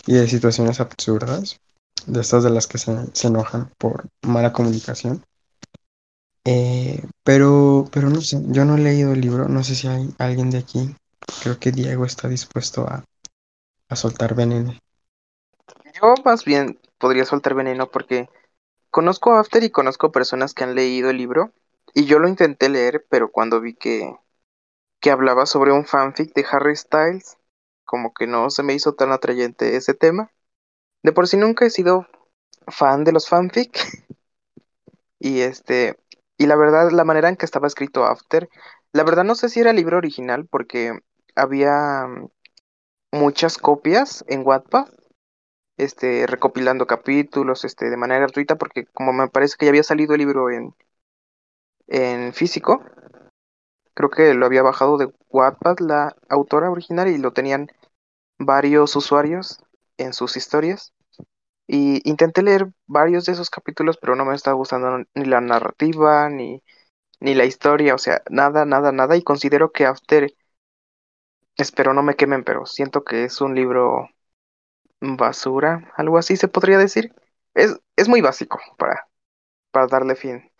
[0.07, 1.61] y de situaciones absurdas,
[2.07, 2.93] de estas de las que se,
[3.25, 5.23] enojan por mala comunicación.
[6.45, 10.13] Eh, pero, pero no sé, yo no he leído el libro, no sé si hay
[10.19, 10.95] alguien de aquí,
[11.43, 13.05] creo que Diego está dispuesto a,
[13.89, 14.75] a soltar veneno.
[16.01, 18.29] Yo más bien podría soltar veneno porque
[18.91, 21.53] conozco After y conozco personas que han leído el libro
[21.95, 24.17] y yo lo intenté leer, pero cuando vi que,
[25.01, 27.37] que hablaba sobre un fanfic de Harry Styles,
[27.85, 30.31] como que no se me hizo tan atrayente ese tema.
[31.03, 32.07] De por sí nunca he sido
[32.69, 33.79] fan de los fanfic.
[35.19, 35.99] y este,
[36.39, 38.49] y la verdad, la manera en que estaba escrito After,
[38.93, 40.99] la verdad no sé si era el libro original porque
[41.35, 42.07] había
[43.13, 44.89] muchas copias en Wattpad,
[45.79, 50.15] este, recopilando capítulos, este, de manera gratuita, porque como me parece que ya había salido
[50.15, 50.75] el libro en,
[51.87, 52.83] en físico,
[53.95, 57.69] creo que lo había bajado de Wattpad la autora original y lo tenían
[58.39, 59.61] varios usuarios
[59.99, 60.93] en sus historias.
[61.69, 66.29] Y intenté leer varios de esos capítulos, pero no me estaba gustando ni la narrativa,
[66.29, 66.63] ni,
[67.21, 69.17] ni la historia, o sea, nada, nada, nada.
[69.17, 70.33] Y considero que After,
[71.63, 74.09] espero no me quemen, pero siento que es un libro
[75.01, 77.15] basura, algo así se podría decir.
[77.55, 79.09] Es, es muy básico para,
[79.73, 80.51] para darle fin.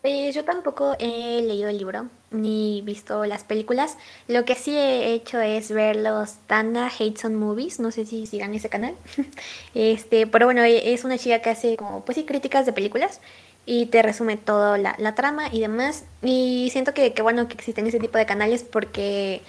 [0.00, 3.96] Pues yo tampoco he leído el libro ni visto las películas.
[4.26, 7.78] Lo que sí he hecho es ver los Tana Hates Movies.
[7.78, 8.96] No sé si sigan ese canal.
[9.74, 13.20] Este, pero bueno, e, es una chica que hace como, pues sí, críticas de películas
[13.66, 16.04] y te resume toda la, la, trama y demás.
[16.22, 19.42] Y siento que, que bueno que existen ese tipo de canales porque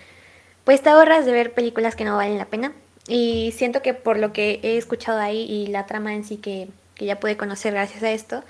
[0.64, 2.74] pues te ahorras de ver películas que no valen la pena.
[3.08, 6.70] Y siento que por lo que he escuchado ahí y la trama en sí que,
[6.96, 8.44] que ya pude conocer gracias a esto,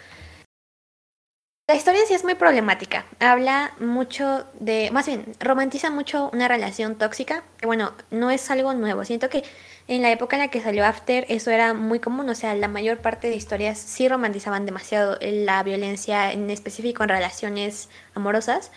[1.70, 3.06] la historia sí es muy problemática.
[3.20, 8.74] Habla mucho de, más bien, romantiza mucho una relación tóxica, que bueno, no es algo
[8.74, 9.06] nuevo.
[9.06, 9.44] Siento que
[9.88, 12.68] en la época en la que salió After eso era muy común, o sea, la
[12.68, 18.72] mayor parte de historias sí romantizaban demasiado la violencia, en específico en relaciones amorosas.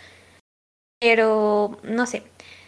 [1.01, 2.23] Pero, no sé,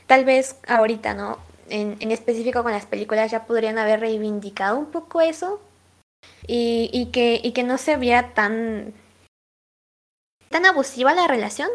[0.06, 1.38] tal vez ahorita, ¿no?
[1.70, 5.60] En, en específico con las películas ya podrían haber reivindicado un poco eso
[6.46, 8.94] y, y, que, y que no se viera tan
[10.50, 11.68] tan abusiva la relación.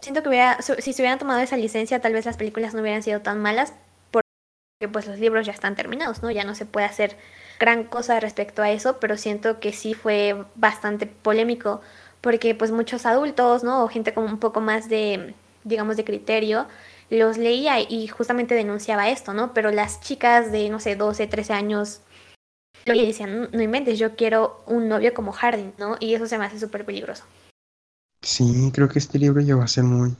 [0.00, 3.20] Siento que si se hubieran tomado esa licencia, tal vez las películas no hubieran sido
[3.20, 3.72] tan malas,
[4.84, 6.30] porque pues los libros ya están terminados, ¿no?
[6.30, 7.16] Ya no se puede hacer
[7.58, 11.80] gran cosa respecto a eso, pero siento que sí fue bastante polémico,
[12.20, 13.82] porque pues muchos adultos, ¿no?
[13.82, 16.66] O gente con un poco más de, digamos, de criterio,
[17.08, 19.54] los leía y justamente denunciaba esto, ¿no?
[19.54, 22.00] Pero las chicas de, no sé, 12, 13 años,
[22.84, 25.96] lo decían, no inventes, yo quiero un novio como Harding, ¿no?
[25.98, 27.24] Y eso se me hace súper peligroso.
[28.20, 30.14] Sí, creo que este libro llegó a ser muy,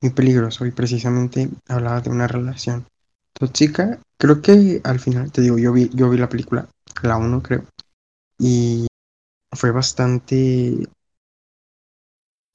[0.00, 2.86] muy peligroso y precisamente hablaba de una relación
[3.32, 3.98] tóxica.
[4.24, 6.66] Creo que al final, te digo, yo vi, yo vi la película,
[7.02, 7.66] la 1 creo,
[8.38, 8.86] y
[9.52, 10.88] fue bastante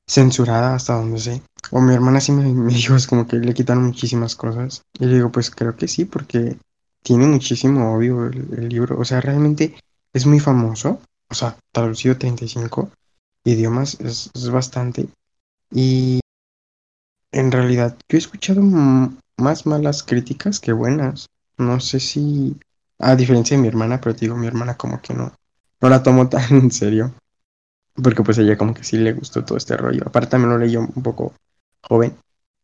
[0.08, 1.44] censurada hasta donde sé.
[1.70, 4.82] O mi hermana sí me, dijo, es como que le quitaron muchísimas cosas.
[4.98, 6.58] Y le digo, pues creo que sí, porque
[7.04, 9.00] tiene muchísimo obvio el, el libro.
[9.00, 9.76] O sea, realmente
[10.12, 11.00] es muy famoso.
[11.30, 12.90] O sea, traducido 35
[13.44, 15.08] idiomas es, bastante.
[15.70, 16.20] Y
[17.32, 18.64] en realidad yo he escuchado
[19.38, 21.28] más malas críticas que buenas.
[21.60, 22.58] No sé si,
[23.00, 25.32] a diferencia de mi hermana, pero digo, mi hermana como que no,
[25.82, 27.14] no la tomo tan en serio.
[28.04, 30.04] Porque pues ella como que sí le gustó todo este rollo.
[30.08, 31.34] Aparte también lo leyó un poco
[31.84, 32.18] joven.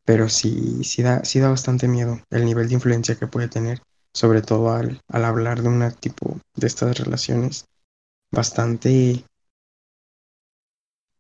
[0.06, 3.82] Pero sí, sí da, sí da bastante miedo el nivel de influencia que puede tener.
[4.14, 7.66] Sobre todo al, al hablar de un tipo de estas relaciones
[8.32, 9.26] bastante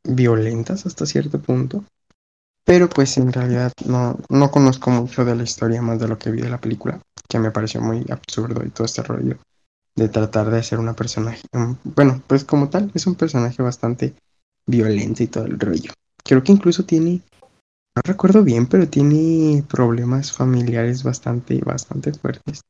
[0.05, 1.83] violentas hasta cierto punto.
[2.65, 6.31] Pero pues en realidad no, no conozco mucho de la historia más de lo que
[6.31, 6.99] vi de la película,
[7.29, 9.37] que me pareció muy absurdo y todo este rollo
[9.95, 14.13] de tratar de hacer una personaje, um, bueno, pues como tal, es un personaje bastante
[14.67, 15.91] violento y todo el rollo.
[16.23, 17.21] Creo que incluso tiene,
[17.95, 22.61] no recuerdo bien, pero tiene problemas familiares bastante, bastante fuertes,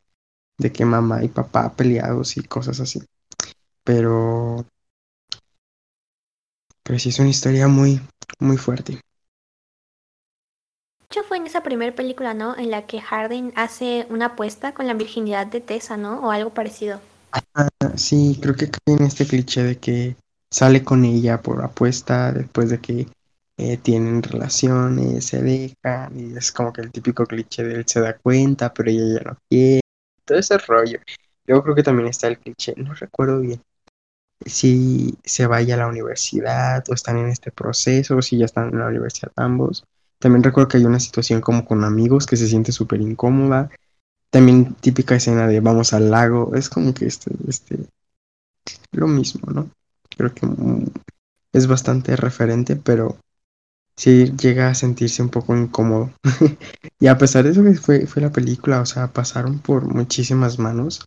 [0.60, 3.02] de que mamá y papá peleados y cosas así.
[3.84, 4.66] Pero,
[6.84, 8.00] pero sí es una historia muy,
[8.40, 9.00] muy fuerte.
[11.10, 12.58] Hecho, fue en esa primera película, ¿no?
[12.58, 16.20] En la que Harding hace una apuesta con la virginidad de Tessa, ¿no?
[16.22, 17.00] O algo parecido.
[17.54, 20.16] Ah, sí, creo que cae en este cliché de que
[20.50, 23.08] sale con ella por apuesta después de que
[23.58, 28.00] eh, tienen relaciones, se dejan, y es como que el típico cliché de él se
[28.02, 29.82] da cuenta, pero ella ya no quiere,
[30.26, 31.00] todo ese rollo.
[31.46, 33.62] Luego creo que también está el cliché, no recuerdo bien
[34.46, 38.70] si se vaya a la universidad o están en este proceso, o si ya están
[38.70, 39.84] en la universidad ambos.
[40.26, 43.70] También recuerdo que hay una situación como con amigos que se siente súper incómoda.
[44.32, 47.86] También típica escena de vamos al lago, es como que este, este,
[48.92, 49.70] lo mismo, ¿no?
[50.18, 50.48] Creo que
[51.54, 53.20] es bastante referente, pero
[53.96, 56.12] sí llega a sentirse un poco incómodo.
[57.00, 61.06] y a pesar de eso fue, fue la película, o sea, pasaron por muchísimas manos,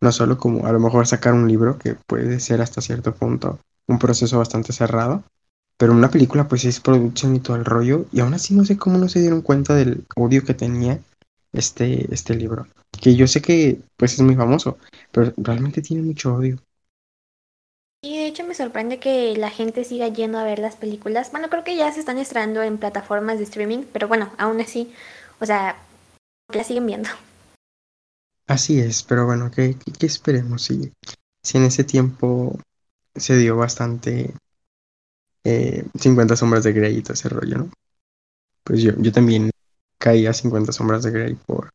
[0.00, 3.58] no solo como a lo mejor sacar un libro, que puede ser hasta cierto punto
[3.88, 5.24] un proceso bastante cerrado,
[5.80, 8.76] pero una película pues es producción y todo el rollo, y aún así no sé
[8.76, 11.00] cómo no se dieron cuenta del odio que tenía
[11.54, 12.66] este, este libro,
[13.00, 14.76] que yo sé que pues es muy famoso,
[15.10, 16.58] pero realmente tiene mucho odio.
[18.02, 21.30] Y de hecho me sorprende que la gente siga yendo a ver las películas.
[21.32, 24.92] Bueno, creo que ya se están estrenando en plataformas de streaming, pero bueno, aún así,
[25.40, 25.76] o sea,
[26.52, 27.08] la siguen viendo.
[28.46, 30.60] Así es, pero bueno, ¿qué, qué, qué esperemos?
[30.60, 30.92] Si,
[31.42, 32.58] si en ese tiempo
[33.14, 34.34] se dio bastante
[35.44, 37.70] eh, 50 sombras de Grey y todo ese rollo, ¿no?
[38.64, 39.50] Pues yo, yo también
[39.98, 41.70] caí a 50 sombras de Grey por,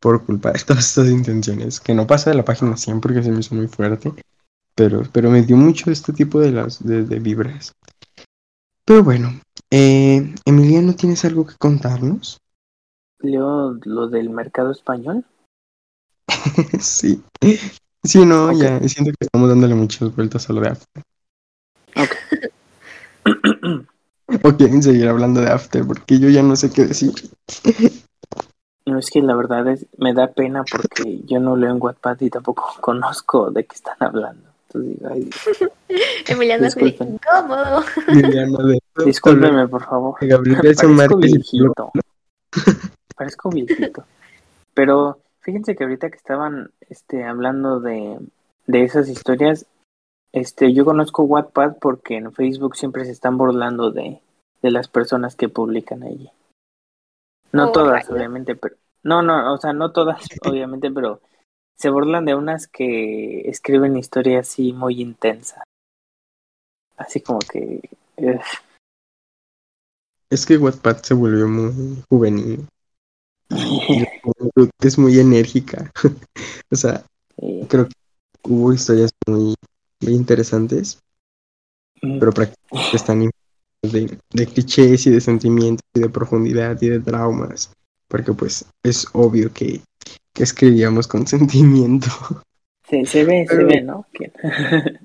[0.00, 3.30] por culpa de todas estas intenciones, que no pasa de la página 100 porque se
[3.30, 4.12] me hizo muy fuerte,
[4.74, 7.72] pero, pero me dio mucho este tipo de, las, de, de vibras.
[8.84, 12.38] Pero bueno, eh, Emiliano, ¿tienes algo que contarnos?
[13.20, 15.24] Leo lo del mercado español.
[16.80, 17.22] sí.
[18.04, 18.60] Sí, no, Ok.
[18.60, 21.02] ya siento que estamos dándole muchas vueltas a lo de After.
[24.44, 27.12] O quieren seguir hablando de After, porque yo ya no sé qué decir.
[28.86, 32.20] No, es que la verdad es, me da pena porque yo no leo en Wattpad
[32.20, 34.48] y tampoco conozco de qué están hablando.
[34.68, 35.30] Entonces digo, ay.
[36.28, 37.14] Emiliano se dice Disculpen.
[37.14, 37.84] incómodo.
[38.08, 40.14] Emiliano de discúlpeme por favor.
[40.20, 41.92] Gabriel Parezco viejito.
[43.16, 44.04] Parezco viejito.
[44.74, 48.18] Pero fíjense que ahorita que estaban este, hablando de,
[48.66, 49.66] de esas historias,
[50.32, 54.20] este, yo conozco Wattpad porque en Facebook siempre se están burlando de,
[54.62, 56.30] de las personas que publican allí.
[57.52, 58.76] No Oh, todas, obviamente, pero...
[59.04, 61.20] No, no, o sea, no todas, obviamente, pero
[61.76, 65.62] se burlan de unas que escriben historias así muy intensas.
[66.96, 67.80] Así como que...
[68.16, 68.40] eh,
[70.30, 72.66] Es que Wattpad se volvió muy juvenil.
[74.80, 75.92] Es muy enérgica.
[76.70, 77.04] o sea,
[77.68, 77.92] creo que
[78.44, 79.54] hubo historias muy,
[80.02, 80.98] muy interesantes,
[82.00, 83.30] pero prácticamente están
[83.82, 87.72] de, de clichés y de sentimientos y de profundidad y de traumas.
[88.08, 89.80] Porque pues es obvio que,
[90.32, 92.08] que escribíamos con sentimiento.
[92.88, 94.06] se, se ve, se ve, ¿no?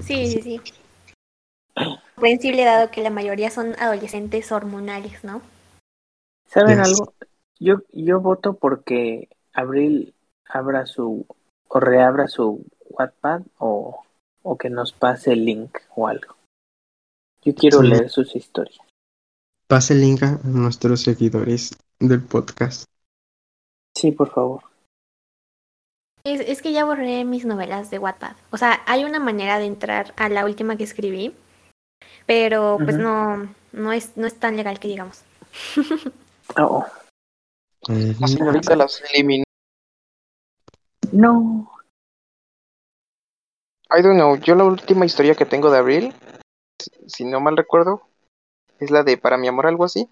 [0.00, 0.60] Sí, sí, sí.
[2.14, 5.42] Comprensible dado que la mayoría son adolescentes hormonales, ¿no?
[6.46, 6.86] ¿Saben Yes.
[6.86, 7.14] algo?
[7.60, 10.14] Yo, yo voto porque Abril
[10.48, 11.26] abra su
[11.68, 14.01] o reabra su Wattpad o,
[14.42, 16.34] o que nos pase el link o algo.
[17.44, 17.88] Yo quiero Sí.
[17.88, 18.78] leer sus historias.
[19.66, 22.84] Pase el link a nuestros seguidores del podcast.
[23.96, 24.62] Sí, por favor.
[26.24, 28.36] Es, es que ya borré mis novelas de Wattpad.
[28.50, 31.34] O sea, hay una manera de entrar a la última que escribí,
[32.26, 35.22] pero pues no, no es, no es tan legal que digamos.
[36.58, 36.84] Oh,
[37.88, 39.44] La señorita las eliminó.
[41.12, 41.71] no.
[43.94, 44.36] I don't know.
[44.36, 46.14] Yo la última historia que tengo de Abril,
[47.06, 48.02] si no mal recuerdo,
[48.80, 50.08] es la de Para mi amor, algo así.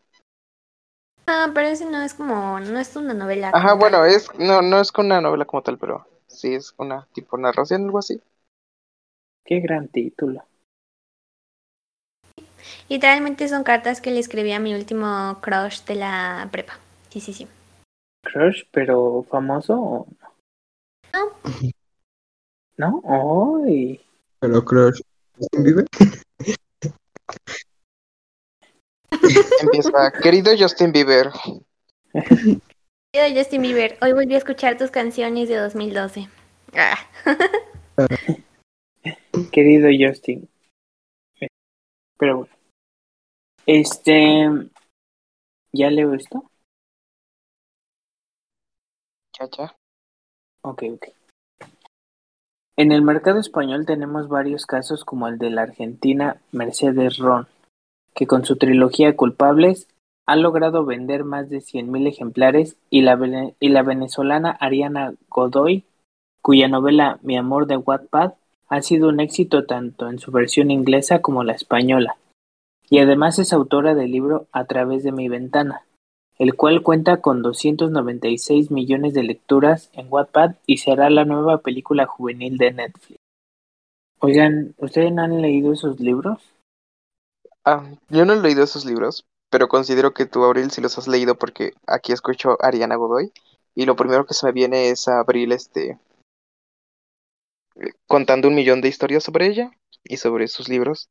[1.26, 3.50] Ah, pero ese no es como, no es una novela.
[3.54, 3.78] Ajá, tal.
[3.78, 7.38] bueno, es no no es con una novela como tal, pero sí es una tipo
[7.38, 8.20] narración, algo así.
[9.44, 10.44] Qué gran título.
[12.88, 16.78] Literalmente son cartas que le escribí a mi último crush de la prepa.
[17.08, 17.48] Sí, sí, sí.
[18.24, 20.06] Crush, pero famoso o
[21.14, 21.26] No.
[21.26, 21.32] no?
[22.80, 23.02] ¿No?
[23.04, 24.00] ¡Ay!
[24.38, 25.02] Pero crush.
[25.36, 25.84] ¿Justin Bieber?
[29.60, 31.30] Empieza, querido Justin Bieber.
[33.12, 36.30] Querido Justin Bieber, hoy volví a escuchar tus canciones de 2012.
[36.72, 36.96] Ah.
[39.52, 40.48] Querido Justin.
[42.16, 42.54] Pero bueno.
[43.66, 44.48] Este.
[45.74, 46.50] ¿Ya leo esto?
[49.34, 49.76] Chacha.
[50.62, 51.19] Ok, ok.
[52.80, 57.46] En el mercado español tenemos varios casos como el de la argentina Mercedes Ron,
[58.14, 59.86] que con su trilogía Culpables
[60.26, 63.18] ha logrado vender más de 100.000 ejemplares y la,
[63.60, 65.84] y la venezolana Ariana Godoy,
[66.40, 68.32] cuya novela Mi amor de Wattpad
[68.70, 72.16] ha sido un éxito tanto en su versión inglesa como la española,
[72.88, 75.82] y además es autora del libro A través de mi ventana,
[76.40, 82.06] el cual cuenta con 296 millones de lecturas en Wattpad y será la nueva película
[82.06, 83.20] juvenil de Netflix.
[84.20, 86.40] Oigan, ¿ustedes no han leído esos libros?
[87.62, 91.08] Ah, yo no he leído esos libros, pero considero que tú, Abril, sí los has
[91.08, 93.32] leído porque aquí escucho a Ariana Godoy
[93.74, 95.98] y lo primero que se me viene es a Abril este
[97.74, 99.72] eh, contando un millón de historias sobre ella
[100.04, 101.10] y sobre sus libros.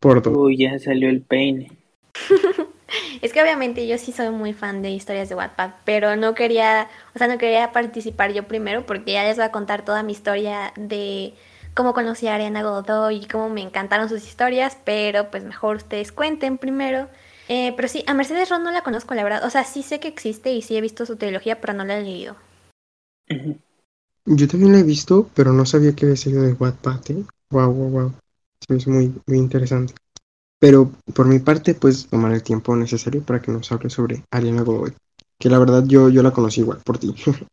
[0.00, 0.34] Por dos.
[0.34, 1.83] Uy, ya salió el peine.
[3.22, 6.88] Es que obviamente yo sí soy muy fan de historias de Wattpad, pero no quería,
[7.14, 10.12] o sea, no quería participar yo primero porque ya les voy a contar toda mi
[10.12, 11.34] historia de
[11.74, 16.12] cómo conocí a Ariana Godoy y cómo me encantaron sus historias, pero pues mejor ustedes
[16.12, 17.08] cuenten primero.
[17.48, 19.44] Eh, pero sí, a Mercedes Ron no la conozco, la verdad.
[19.44, 21.98] O sea, sí sé que existe y sí he visto su trilogía, pero no la
[21.98, 22.36] he leído.
[24.26, 27.24] Yo también la he visto, pero no sabía que había salido de Wattpad, ¿eh?
[27.50, 28.14] Wow, wow, wow.
[28.60, 29.94] Se me hizo muy, muy interesante.
[30.64, 34.62] Pero por mi parte, pues tomar el tiempo necesario para que nos hable sobre Ariana
[34.62, 34.94] Godoy.
[35.38, 37.14] Que la verdad yo, yo la conocí igual por ti.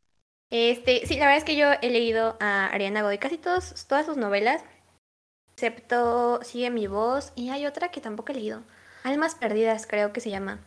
[0.50, 4.06] Este, sí, la verdad es que yo he leído a Ariana Godoy casi todos, todas
[4.06, 4.62] sus novelas,
[5.54, 8.62] excepto Sigue mi voz y hay otra que tampoco he leído.
[9.04, 10.60] Almas perdidas creo que se llama.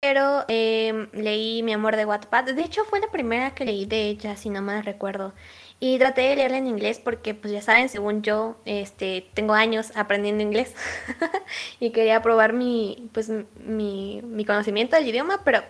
[0.00, 2.54] Pero em, leí Mi amor de Wattpad.
[2.54, 5.32] De hecho fue la primera que leí de ella, si no mal recuerdo.
[5.78, 9.92] Y traté de leerla en inglés porque, pues ya saben, según yo, este, tengo años
[9.94, 10.74] aprendiendo inglés
[11.80, 13.30] y quería probar mi, pues,
[13.62, 15.62] mi, mi conocimiento del idioma, pero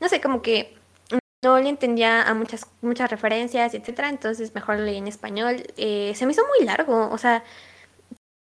[0.00, 0.74] no sé, como que
[1.42, 5.62] no le entendía a muchas, muchas referencias, etcétera, entonces mejor leí en español.
[5.76, 7.44] Eh, se me hizo muy largo, o sea,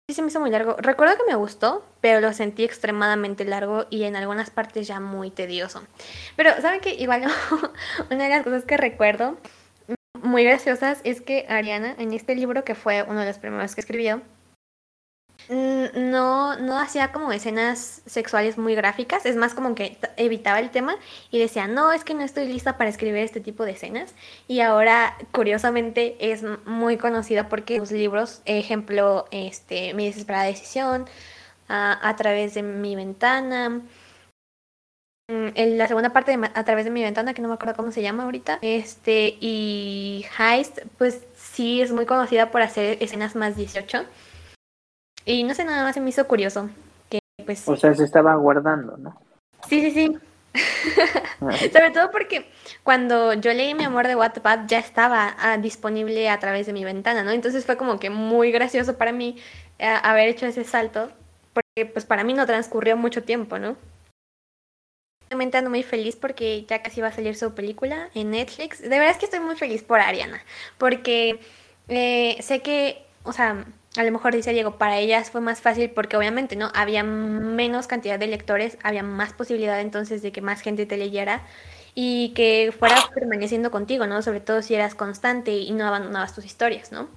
[0.09, 0.77] sí se me hizo muy largo.
[0.79, 5.31] Recuerdo que me gustó, pero lo sentí extremadamente largo y en algunas partes ya muy
[5.31, 5.83] tedioso.
[6.37, 6.95] Pero, ¿saben qué?
[6.95, 7.25] Igual
[8.11, 9.37] una de las cosas que recuerdo
[10.23, 13.81] muy graciosas es que Ariana, en este libro que fue uno de los primeros que
[13.81, 14.23] escribió,
[15.49, 20.97] no, no hacía como escenas sexuales muy gráficas, es más como que evitaba el tema
[21.31, 24.15] y decía, no, es que no estoy lista para escribir este tipo de escenas.
[24.47, 31.07] Y ahora, curiosamente, es muy conocida porque sus libros, ejemplo, este, Mi desesperada decisión,
[31.69, 33.83] a, a través de mi ventana,
[35.55, 37.93] en la segunda parte de a través de mi ventana, que no me acuerdo cómo
[37.93, 43.57] se llama ahorita, este, y Heist, pues sí es muy conocida por hacer escenas más
[43.57, 44.05] 18.
[45.25, 46.69] Y no sé, nada más se me hizo curioso.
[47.09, 47.69] Que pues.
[47.69, 49.21] O sea, se estaba guardando, ¿no?
[49.69, 50.19] Sí, sí, sí.
[51.73, 52.51] Sobre todo porque
[52.83, 56.85] cuando yo leí Mi amor de Wattpad ya estaba ah, disponible a través de mi
[56.85, 57.31] ventana, ¿no?
[57.31, 59.39] Entonces fue como que muy gracioso para mí
[59.79, 61.11] eh, haber hecho ese salto,
[61.55, 63.77] porque pues para mí no transcurrió mucho tiempo, ¿no?
[65.33, 68.83] Obviamente ando muy feliz porque ya casi va a salir su película en Netflix.
[68.83, 70.45] De verdad es que estoy muy feliz por Ariana,
[70.77, 71.41] porque
[71.89, 73.65] eh, sé que, o sea,
[73.97, 76.71] a lo mejor dice Diego, para ellas fue más fácil porque obviamente, ¿no?
[76.75, 81.47] Había menos cantidad de lectores, había más posibilidad entonces de que más gente te leyera
[81.95, 84.21] y que fuera permaneciendo contigo, ¿no?
[84.21, 87.09] Sobre todo si eras constante y no abandonabas tus historias, ¿no?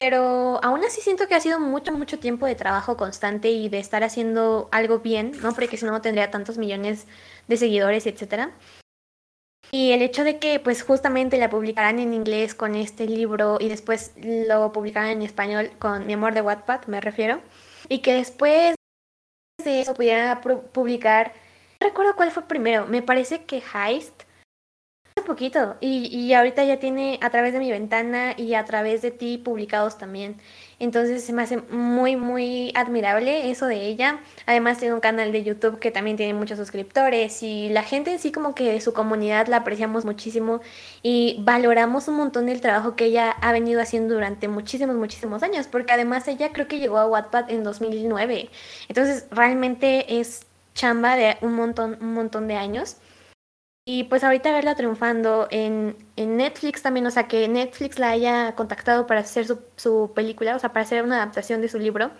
[0.00, 3.78] Pero aún así siento que ha sido mucho, mucho tiempo de trabajo constante y de
[3.78, 5.52] estar haciendo algo bien, ¿no?
[5.54, 7.06] Porque si no, no tendría tantos millones
[7.48, 8.52] de seguidores, etcétera.
[9.72, 13.68] Y el hecho de que pues justamente la publicaran en inglés con este libro y
[13.68, 17.40] después lo publicaran en español con Mi amor de Wattpad, me refiero,
[17.88, 18.74] y que después
[19.64, 21.34] de eso pudiera pu- publicar,
[21.80, 24.22] no recuerdo cuál fue primero, me parece que Heist,
[25.20, 29.02] hace poquito, y, y ahorita ya tiene a través de mi ventana y a través
[29.02, 30.36] de ti publicados también.
[30.80, 34.20] Entonces se me hace muy, muy admirable eso de ella.
[34.46, 38.18] Además tiene un canal de YouTube que también tiene muchos suscriptores y la gente en
[38.18, 40.60] sí como que de su comunidad la apreciamos muchísimo
[41.02, 45.66] y valoramos un montón el trabajo que ella ha venido haciendo durante muchísimos, muchísimos años,
[45.66, 48.48] porque además ella creo que llegó a Wattpad en 2009.
[48.88, 52.96] Entonces realmente es chamba de un montón, un montón de años.
[53.84, 58.54] Y pues ahorita verla triunfando en, en Netflix también, o sea, que Netflix la haya
[58.54, 62.10] contactado para hacer su, su película, o sea, para hacer una adaptación de su libro,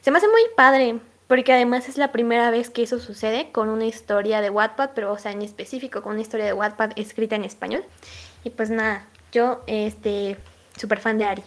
[0.00, 3.68] se me hace muy padre, porque además es la primera vez que eso sucede con
[3.68, 7.36] una historia de Wattpad, pero o sea, en específico con una historia de Wattpad escrita
[7.36, 7.84] en español.
[8.44, 10.36] Y pues nada, yo, este,
[10.76, 11.42] súper fan de Ari.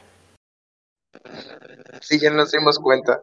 [2.02, 3.22] Sí, ya nos dimos cuenta.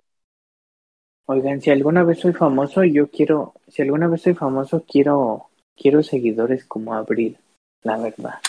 [1.26, 6.02] Oigan, si alguna vez soy famoso, yo quiero, si alguna vez soy famoso, quiero, quiero
[6.02, 7.38] seguidores como Abril,
[7.82, 8.40] la verdad.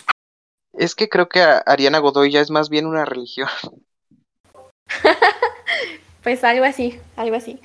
[0.73, 3.49] Es que creo que a Ariana Godoy ya es más bien una religión.
[6.25, 7.59] Pues algo así, algo así.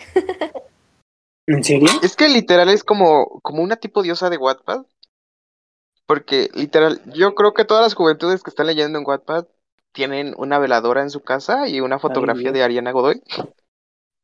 [1.46, 1.88] ¿En serio?
[2.02, 4.84] Es que literal es como, como una tipo diosa de Wattpad.
[6.04, 9.46] Porque literal, yo creo que todas las juventudes que están leyendo en Wattpad
[9.92, 13.22] tienen una veladora en su casa y una fotografía de Ariana Godoy.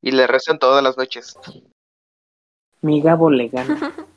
[0.02, 1.36] Y le rezan todas las noches.
[2.82, 3.92] Mi Gabo le gana.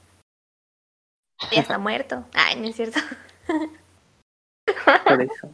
[1.52, 2.26] Ya está muerto.
[2.34, 3.00] Ay, no es cierto.
[5.06, 5.50] Por eso.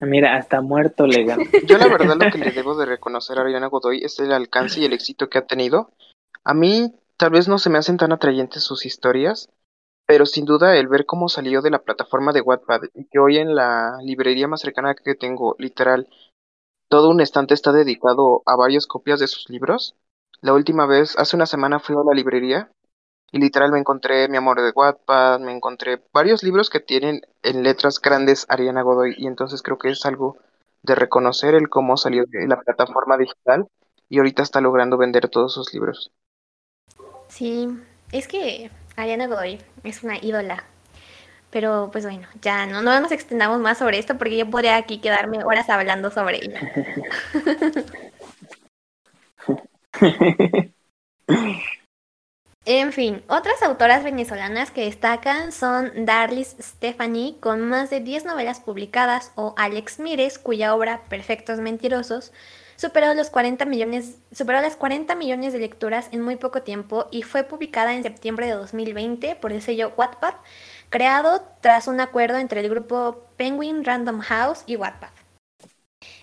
[0.00, 1.44] Mira, hasta muerto le gana.
[1.66, 4.80] Yo la verdad lo que le debo de reconocer a Ariana Godoy es el alcance
[4.80, 5.90] y el éxito que ha tenido.
[6.44, 9.48] A mí tal vez no se me hacen tan atrayentes sus historias,
[10.06, 13.38] pero sin duda el ver cómo salió de la plataforma de Wattpad y que hoy
[13.38, 16.08] en la librería más cercana que tengo, literal,
[16.88, 19.94] todo un estante está dedicado a varias copias de sus libros.
[20.42, 22.70] La última vez, hace una semana fui a la librería
[23.34, 27.64] y literal me encontré Mi amor de Wattpad, me encontré varios libros que tienen en
[27.64, 30.36] letras grandes Ariana Godoy y entonces creo que es algo
[30.84, 33.66] de reconocer el cómo salió de la plataforma digital
[34.08, 36.12] y ahorita está logrando vender todos sus libros.
[37.26, 37.76] Sí,
[38.12, 40.62] es que Ariana Godoy es una ídola.
[41.50, 45.00] Pero pues bueno, ya no, no nos extendamos más sobre esto porque yo podría aquí
[45.00, 46.60] quedarme horas hablando sobre ella.
[52.76, 58.58] En fin, otras autoras venezolanas que destacan son Darlis Stephanie, con más de 10 novelas
[58.58, 62.32] publicadas, o Alex Mires, cuya obra Perfectos Mentirosos
[62.74, 67.22] superó los 40 millones, superó las 40 millones de lecturas en muy poco tiempo y
[67.22, 70.34] fue publicada en septiembre de 2020 por el sello Wattpad,
[70.90, 75.13] creado tras un acuerdo entre el grupo Penguin Random House y Wattpad.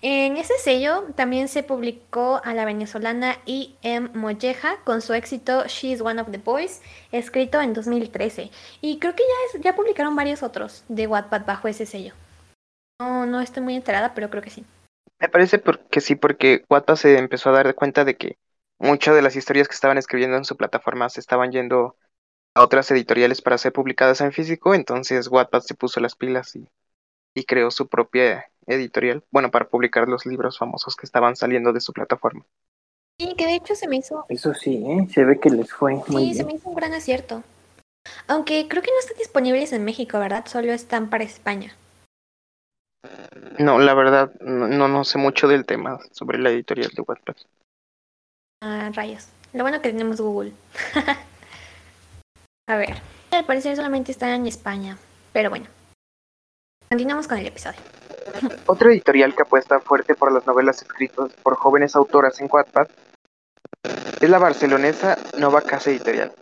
[0.04, 4.10] En ese sello también se publicó a la venezolana I.M.
[4.14, 6.82] Molleja con su éxito She's One of the Boys,
[7.12, 8.50] escrito en 2013.
[8.80, 12.14] Y creo que ya, es- ya publicaron varios otros de Wattpad bajo ese sello.
[13.00, 14.64] No, no estoy muy enterada, pero creo que sí.
[15.20, 18.38] Me parece porque sí, porque Wattpad se empezó a dar cuenta de que
[18.80, 21.96] muchas de las historias que estaban escribiendo en su plataforma se estaban yendo
[22.54, 26.68] a otras editoriales para ser publicadas en físico, entonces Wattpad se puso las pilas y,
[27.34, 31.80] y creó su propia editorial, bueno, para publicar los libros famosos que estaban saliendo de
[31.80, 32.44] su plataforma.
[33.18, 35.06] Sí, que de hecho se me hizo, Eso sí, ¿eh?
[35.12, 37.42] Se ve que les fue muy sí, se me hizo un gran acierto.
[38.26, 40.46] Aunque creo que no están disponibles en México, ¿verdad?
[40.46, 41.76] Solo están para España.
[43.58, 47.36] No, la verdad, no, no, sé mucho del tema sobre la editorial de Wattpad.
[48.62, 49.28] Ah, rayos.
[49.52, 50.52] Lo bueno que tenemos Google.
[52.68, 52.94] A ver.
[53.32, 54.98] Al parecer solamente están en España.
[55.32, 55.66] Pero bueno.
[56.88, 57.80] Continuamos con el episodio.
[58.66, 62.88] Otra editorial que apuesta fuerte por las novelas escritas por jóvenes autoras en Wattpad
[64.20, 66.32] es la barcelonesa Nova Casa Editorial.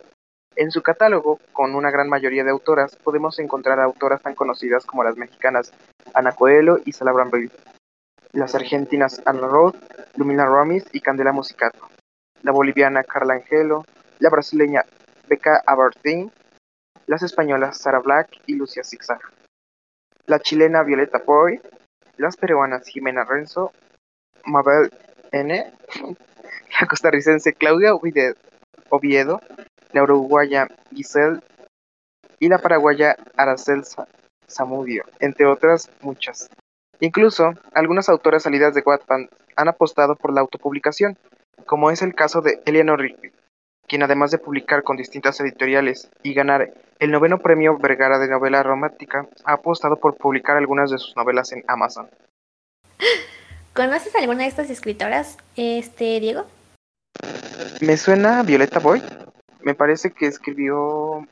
[0.55, 4.85] En su catálogo, con una gran mayoría de autoras, podemos encontrar a autoras tan conocidas
[4.85, 5.71] como las mexicanas
[6.13, 7.49] Ana Coelho y Sala Bramble,
[8.33, 9.75] las argentinas Ana Roth,
[10.15, 11.87] Lumina Romis y Candela Musicato,
[12.43, 13.83] la boliviana Carla Angelo,
[14.19, 14.85] la brasileña
[15.27, 16.31] Becca Abertin,
[17.07, 19.21] las españolas Sara Black y Lucia Zigzag,
[20.31, 21.59] la chilena Violeta Poy,
[22.15, 23.73] las peruanas Jimena Renzo,
[24.45, 24.89] Mabel
[25.33, 25.73] N.,
[26.79, 29.41] la costarricense Claudia Oviedo,
[29.91, 31.41] la uruguaya Giselle
[32.39, 33.83] y la paraguaya Aracel
[34.49, 36.49] Zamudio, entre otras muchas.
[37.01, 39.27] Incluso, algunas autoras salidas de Wattpad
[39.57, 41.17] han apostado por la autopublicación,
[41.65, 43.33] como es el caso de Eleanor Rigby,
[43.91, 48.63] quien además de publicar con distintas editoriales y ganar el noveno premio Vergara de novela
[48.63, 52.09] romántica, ha apostado por publicar algunas de sus novelas en Amazon.
[53.73, 56.45] ¿Conoces alguna de estas escritoras, este, Diego?
[57.81, 59.03] Me suena Violeta Boyd.
[59.59, 61.27] Me parece que escribió.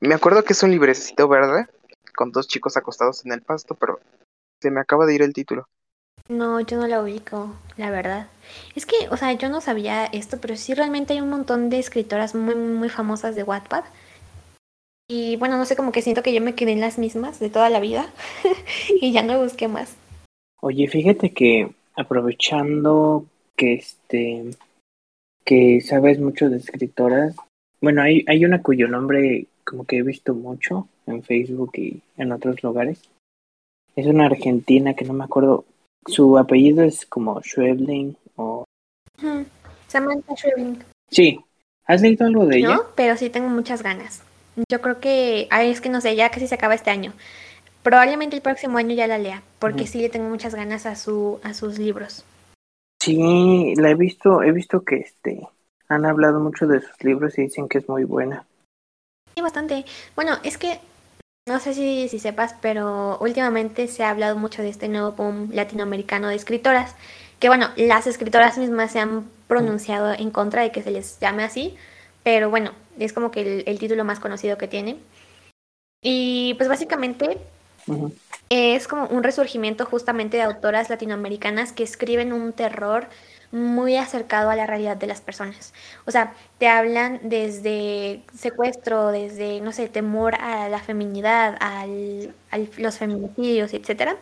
[0.00, 1.66] Me acuerdo que es un librecito verde
[2.16, 4.00] con dos chicos acostados en el pasto, pero
[4.62, 5.68] se me acaba de ir el título.
[6.30, 8.28] No, yo no la ubico, la verdad.
[8.74, 11.78] Es que, o sea, yo no sabía esto, pero sí realmente hay un montón de
[11.78, 13.84] escritoras muy, muy famosas de Wattpad.
[15.10, 17.48] Y bueno, no sé, como que siento que yo me quedé en las mismas de
[17.48, 18.12] toda la vida
[19.00, 19.96] y ya no busqué más.
[20.60, 23.24] Oye, fíjate que aprovechando
[23.56, 24.44] que este
[25.44, 27.34] que sabes mucho de escritoras,
[27.80, 32.32] bueno, hay, hay una cuyo nombre como que he visto mucho en Facebook y en
[32.32, 33.08] otros lugares.
[33.96, 35.64] Es una argentina que no me acuerdo.
[36.06, 38.16] Su apellido es como Schwebling
[39.88, 40.84] Samantha Schweblin.
[41.10, 41.40] Sí.
[41.86, 42.68] ¿Has leído algo de ella?
[42.68, 44.22] No, pero sí tengo muchas ganas.
[44.70, 47.12] Yo creo que, ay, es que no sé, ya casi se acaba este año.
[47.82, 51.40] Probablemente el próximo año ya la lea, porque sí le tengo muchas ganas a su
[51.42, 52.24] a sus libros.
[53.00, 55.40] Sí, la he visto, he visto que este
[55.88, 58.44] han hablado mucho de sus libros y dicen que es muy buena.
[59.34, 59.84] Sí, bastante.
[60.16, 60.80] Bueno, es que
[61.46, 65.50] no sé si, si sepas, pero últimamente se ha hablado mucho de este nuevo boom
[65.52, 66.94] latinoamericano de escritoras.
[67.38, 71.44] Que bueno, las escritoras mismas se han pronunciado en contra de que se les llame
[71.44, 71.76] así,
[72.22, 74.98] pero bueno, es como que el, el título más conocido que tiene.
[76.02, 77.38] Y pues básicamente
[78.50, 83.08] es como un resurgimiento justamente de autoras latinoamericanas que escriben un terror
[83.50, 85.72] muy acercado a la realidad de las personas.
[86.06, 92.58] O sea, te hablan desde secuestro, desde, no sé, temor a la feminidad, al, a
[92.78, 94.16] los feminicidios, etcétera.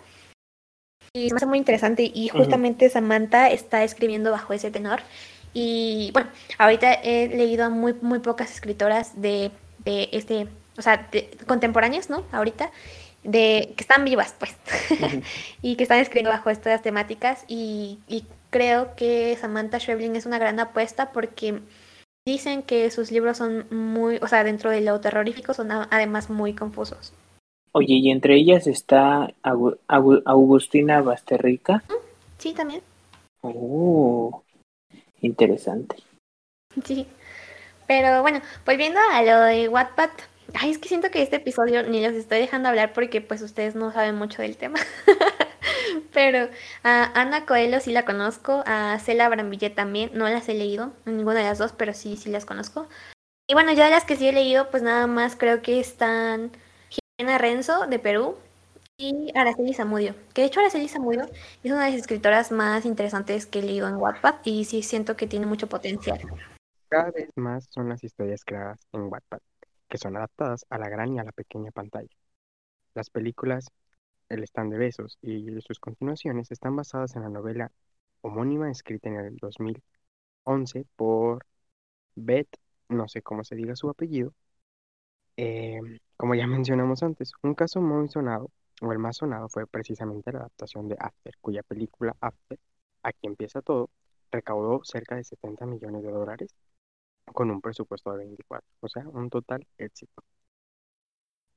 [1.16, 5.00] Y se me hace muy interesante y justamente Samantha está escribiendo bajo ese tenor.
[5.54, 9.50] Y bueno, ahorita he leído a muy, muy pocas escritoras de,
[9.84, 12.24] de este, o sea, de- contemporáneas, ¿no?
[12.32, 12.70] Ahorita,
[13.24, 14.54] de que están vivas, pues,
[15.62, 17.44] y que están escribiendo bajo estas temáticas.
[17.48, 21.60] Y, y creo que Samantha Schweblin es una gran apuesta porque
[22.26, 26.54] dicen que sus libros son muy, o sea, dentro de lo terrorífico, son además muy
[26.54, 27.14] confusos.
[27.78, 31.82] Oye, y entre ellas está Agu- Agu- Agustina Basterrica.
[32.38, 32.80] Sí, también.
[33.42, 34.42] Oh,
[35.20, 35.96] interesante.
[36.82, 37.06] Sí.
[37.86, 40.08] Pero bueno, volviendo a lo de Wattpad.
[40.54, 43.74] Ay, es que siento que este episodio ni los estoy dejando hablar porque pues ustedes
[43.74, 44.78] no saben mucho del tema.
[46.14, 46.48] Pero
[46.82, 51.40] a Ana Coelho sí la conozco, a Cela Brambilla también, no las he leído, ninguna
[51.40, 52.88] de las dos, pero sí, sí las conozco.
[53.46, 56.52] Y bueno, ya de las que sí he leído, pues nada más creo que están
[57.18, 58.36] Jimena Renzo de Perú
[58.98, 60.14] y Araceli Zamudio.
[60.34, 61.22] Que de hecho Araceli Zamudio
[61.62, 65.26] es una de las escritoras más interesantes que leído en Wattpad y sí siento que
[65.26, 66.20] tiene mucho potencial.
[66.90, 69.38] Cada vez más son las historias creadas en Wattpad,
[69.88, 72.14] que son adaptadas a la gran y a la pequeña pantalla.
[72.94, 73.66] Las películas
[74.28, 77.72] El stand de besos y sus continuaciones están basadas en la novela
[78.20, 81.46] homónima escrita en el 2011 por
[82.14, 82.58] Beth,
[82.90, 84.34] no sé cómo se diga su apellido.
[85.36, 85.80] Eh,
[86.16, 88.50] como ya mencionamos antes, un caso muy sonado,
[88.82, 92.58] o el más sonado, fue precisamente la adaptación de After, cuya película After,
[93.02, 93.90] aquí empieza todo,
[94.30, 96.54] recaudó cerca de 70 millones de dólares
[97.32, 100.22] con un presupuesto de 24, o sea, un total éxito.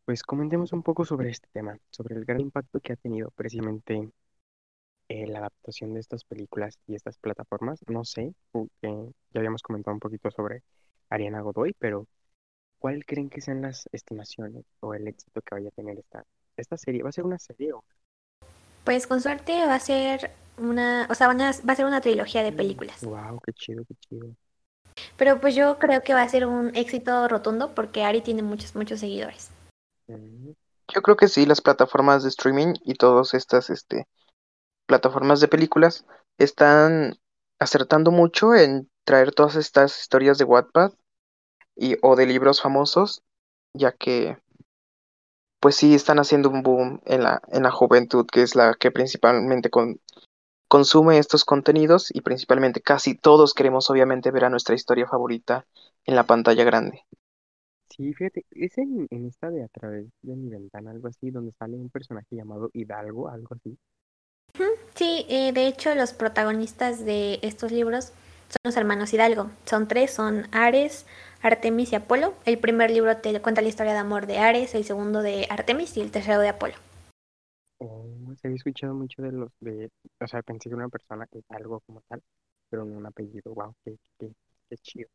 [0.05, 4.09] Pues comentemos un poco sobre este tema, sobre el gran impacto que ha tenido precisamente
[5.09, 7.79] eh, la adaptación de estas películas y estas plataformas.
[7.87, 10.63] No sé, porque ya habíamos comentado un poquito sobre
[11.09, 12.07] Ariana Godoy, pero
[12.79, 16.23] ¿cuál creen que sean las estimaciones o el éxito que vaya a tener esta,
[16.57, 17.03] esta serie?
[17.03, 17.83] ¿Va a ser una serie o
[18.85, 22.01] Pues con suerte va a ser una, o sea, van a- va a ser una
[22.01, 23.03] trilogía de películas.
[23.03, 24.35] Wow, qué chido, qué chido.
[25.17, 28.75] Pero pues yo creo que va a ser un éxito rotundo porque Ari tiene muchos,
[28.75, 29.51] muchos seguidores.
[30.07, 30.51] Mm,
[30.93, 34.07] Yo creo que sí, las plataformas de streaming y todas estas este,
[34.87, 36.05] plataformas de películas
[36.37, 37.15] están
[37.59, 40.93] acertando mucho en traer todas estas historias de Wattpad
[41.79, 43.23] y, o de libros famosos,
[43.73, 44.37] ya que
[45.61, 48.91] pues sí están haciendo un boom en la, en la juventud, que es la que
[48.91, 50.01] principalmente con-
[50.69, 55.65] consume estos contenidos y principalmente casi todos queremos obviamente ver a nuestra historia favorita
[56.05, 57.05] en la pantalla grande.
[57.95, 61.51] Sí, fíjate, es en, en esta de a través de mi ventana, algo así, donde
[61.53, 63.77] sale un personaje llamado Hidalgo, algo así.
[64.95, 68.05] Sí, eh, de hecho los protagonistas de estos libros
[68.49, 69.51] son los hermanos Hidalgo.
[69.65, 71.05] Son tres, son Ares,
[71.41, 72.33] Artemis y Apolo.
[72.45, 75.95] El primer libro te cuenta la historia de amor de Ares, el segundo de Artemis
[75.97, 76.75] y el tercero de Apolo.
[77.79, 78.05] Oh,
[78.41, 82.01] se había escuchado mucho de los de, o sea, pensé que una persona Hidalgo como
[82.09, 82.21] tal,
[82.69, 84.29] pero no un apellido, wow, qué, qué,
[84.69, 85.09] qué chido.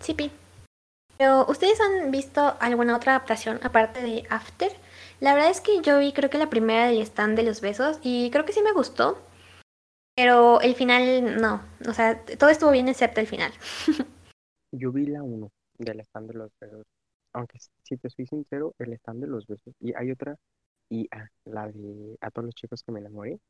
[0.00, 0.30] Sí, pi.
[1.16, 4.70] Pero, ¿ustedes han visto alguna otra adaptación aparte de After?
[5.18, 7.98] La verdad es que yo vi creo que la primera del stand de los besos
[8.02, 9.18] y creo que sí me gustó.
[10.14, 11.62] Pero el final no.
[11.88, 13.52] O sea, todo estuvo bien excepto el final.
[14.72, 16.86] Yo vi la uno del stand de los besos,
[17.32, 20.36] aunque si te soy sincero, el stand de los besos, y hay otra,
[20.90, 23.40] y ah, la de a todos los chicos que me enamoré,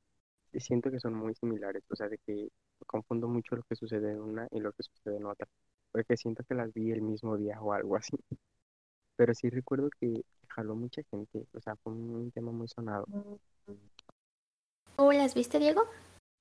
[0.53, 2.49] y siento que son muy similares, o sea, de que
[2.87, 5.49] confundo mucho lo que sucede en una y lo que sucede en otra,
[5.91, 8.17] porque siento que las vi el mismo día o algo así,
[9.17, 13.07] pero sí recuerdo que jaló mucha gente, o sea, fue un, un tema muy sonado.
[14.97, 15.85] ¿Tú las viste, Diego?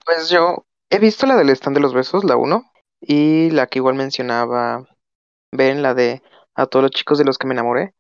[0.06, 2.64] Pues yo he visto la del stand de los besos, la uno,
[3.02, 4.86] y la que igual mencionaba
[5.52, 6.22] Ben, la de
[6.56, 7.94] a todos los chicos de los que me enamoré.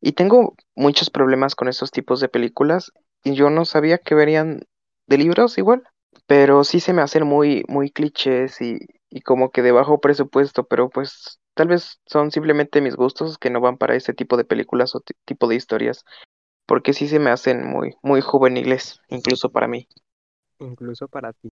[0.00, 2.92] Y tengo muchos problemas con estos tipos de películas
[3.24, 4.62] y yo no sabía que verían
[5.06, 5.84] de libros igual,
[6.26, 8.78] pero sí se me hacen muy, muy clichés y,
[9.10, 13.50] y como que de bajo presupuesto, pero pues tal vez son simplemente mis gustos que
[13.50, 16.04] no van para ese tipo de películas o ti- tipo de historias,
[16.66, 19.88] porque sí se me hacen muy, muy juveniles, incluso para mí.
[20.60, 21.50] Incluso para ti.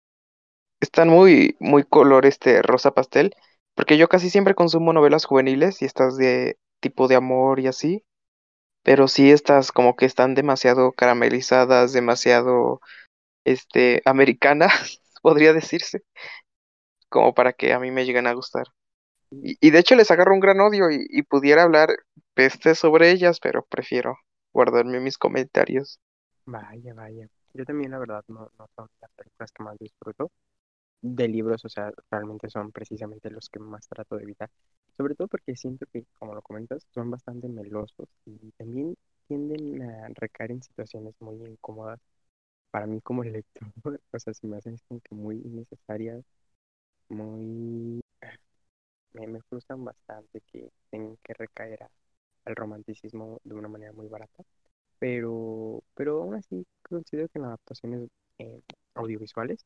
[0.84, 3.34] Están muy, muy color este rosa pastel,
[3.74, 8.04] porque yo casi siempre consumo novelas juveniles y estas de tipo de amor y así,
[8.82, 12.82] pero sí estas como que están demasiado caramelizadas, demasiado
[13.44, 16.02] este americanas, podría decirse,
[17.08, 18.66] como para que a mí me lleguen a gustar.
[19.30, 21.88] Y, de hecho les agarro un gran odio y, y pudiera hablar
[22.34, 24.18] peste sobre ellas, pero prefiero
[24.52, 25.98] guardarme mis comentarios.
[26.44, 27.26] Vaya, vaya.
[27.54, 30.30] Yo también, la verdad, no, no son las películas que más disfruto.
[31.06, 34.50] De libros, o sea, realmente son precisamente los que más trato de evitar.
[34.96, 38.96] Sobre todo porque siento que, como lo comentas, son bastante melosos y también
[39.28, 42.00] tienden a recaer en situaciones muy incómodas
[42.70, 43.68] para mí como lector.
[44.12, 46.24] O sea, se me hacen como que muy innecesarias,
[47.08, 48.02] muy...
[49.12, 51.86] Me, me frustran bastante que tengan que recaer
[52.44, 54.44] al romanticismo de una manera muy barata.
[54.98, 58.62] Pero, pero aún así considero que en adaptaciones eh,
[58.94, 59.64] audiovisuales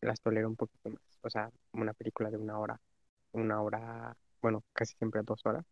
[0.00, 1.00] las tolero un poquito más.
[1.22, 2.80] O sea, una película de una hora,
[3.32, 5.64] una hora, bueno, casi siempre dos horas,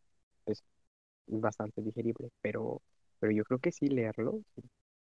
[0.46, 0.62] es
[1.26, 2.82] bastante digerible, pero,
[3.18, 4.62] pero yo creo que sí leerlo, sí,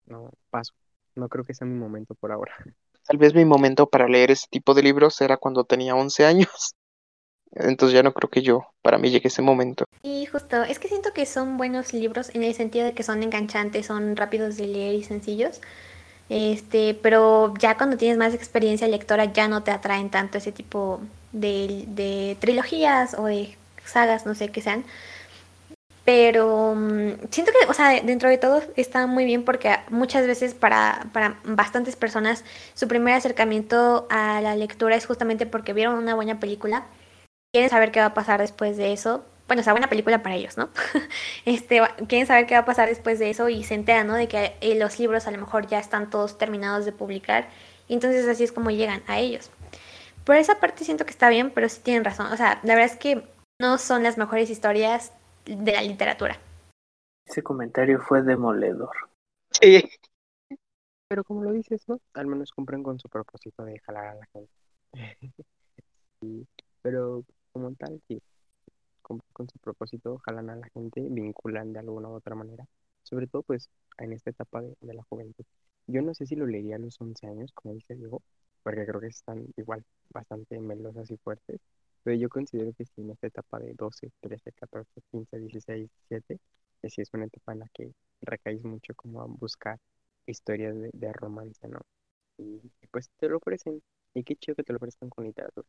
[0.06, 0.74] no, paso.
[1.16, 2.54] No creo que sea mi momento por ahora.
[3.08, 6.76] Tal vez mi momento para leer ese tipo de libros era cuando tenía 11 años,
[7.52, 9.86] entonces ya no creo que yo, para mí llegue ese momento.
[10.04, 13.24] Y justo, es que siento que son buenos libros en el sentido de que son
[13.24, 15.62] enganchantes, son rápidos de leer y sencillos.
[16.30, 21.00] Este, pero ya cuando tienes más experiencia lectora ya no te atraen tanto ese tipo
[21.32, 23.56] de, de trilogías o de
[23.86, 24.84] sagas, no sé qué sean.
[26.08, 30.54] Pero mm, siento que, o sea, dentro de todo está muy bien porque muchas veces
[30.54, 36.16] para, para bastantes personas su primer acercamiento a la lectura es justamente porque vieron una
[36.16, 36.86] buena película,
[37.52, 39.26] quieren saber qué va a pasar después de eso.
[39.48, 40.70] Bueno, o sea, buena película para ellos, ¿no?
[41.46, 44.16] Este, quieren saber qué va a pasar después de eso y se enteran, ¿no?
[44.16, 47.50] De que eh, los libros a lo mejor ya están todos terminados de publicar.
[47.88, 49.50] Y entonces así es como llegan a ellos.
[50.26, 52.28] Por esa parte siento que está bien, pero sí tienen razón.
[52.34, 53.24] O sea, la verdad es que
[53.62, 55.14] no son las mejores historias
[55.46, 56.38] de la literatura.
[57.26, 58.96] Ese comentario fue demoledor.
[59.52, 59.90] Sí,
[61.08, 62.00] Pero como lo dices, ¿no?
[62.14, 64.52] Al menos cumplen con su propósito de jalar a la gente.
[66.20, 66.48] Sí,
[66.82, 68.20] pero como tal, sí,
[69.34, 72.66] con su propósito, jalan a la gente, vinculan de alguna u otra manera.
[73.04, 75.46] Sobre todo, pues, en esta etapa de, de la juventud.
[75.88, 78.22] Yo no sé si lo leería a los 11 años, como dice Diego,
[78.64, 81.60] porque creo que están igual bastante melosas y fuertes.
[82.04, 86.40] Pero yo considero que sí, en esta etapa de 12, 13, 14, 15, 16, 17,
[86.82, 87.92] que sí es una etapa en la que
[88.22, 89.80] recaís mucho como a buscar
[90.26, 91.80] historias de, de romance, ¿no?
[92.38, 92.44] Y,
[92.82, 93.82] y pues te lo ofrecen.
[94.14, 95.68] Y qué chido que te lo ofrezcan con literatura.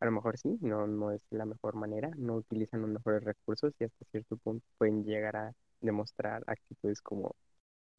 [0.00, 3.72] A lo mejor sí, no, no es la mejor manera, no utilizan los mejores recursos
[3.80, 7.34] y hasta cierto punto pueden llegar a demostrar actitudes como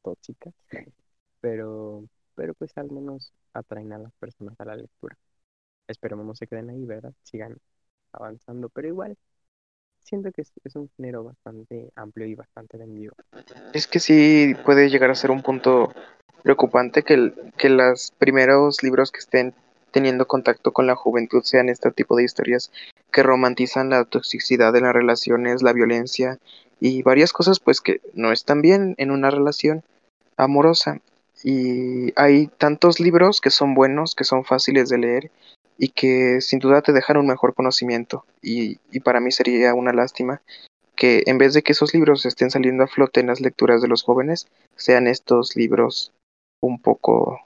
[0.02, 0.54] tóxicas,
[1.40, 5.16] pero, pero pues al menos atraen a las personas a la lectura.
[5.88, 7.14] Esperemos no se queden ahí, ¿verdad?
[7.24, 7.58] Sigan
[8.12, 9.16] avanzando, pero igual
[10.00, 13.14] siento que es, un género bastante amplio y bastante vendido.
[13.72, 15.92] es que sí puede llegar a ser un punto
[16.42, 19.54] preocupante que, el- que los primeros libros que estén
[19.90, 22.70] teniendo contacto con la juventud sean este tipo de historias
[23.12, 26.38] que romantizan la toxicidad de las relaciones, la violencia
[26.80, 29.82] y varias cosas pues que no están bien en una relación
[30.36, 31.00] amorosa.
[31.42, 35.30] Y hay tantos libros que son buenos, que son fáciles de leer
[35.78, 38.24] y que sin duda te dejan un mejor conocimiento.
[38.42, 40.40] Y, y para mí sería una lástima
[40.96, 43.88] que en vez de que esos libros estén saliendo a flote en las lecturas de
[43.88, 46.12] los jóvenes, sean estos libros
[46.60, 47.40] un poco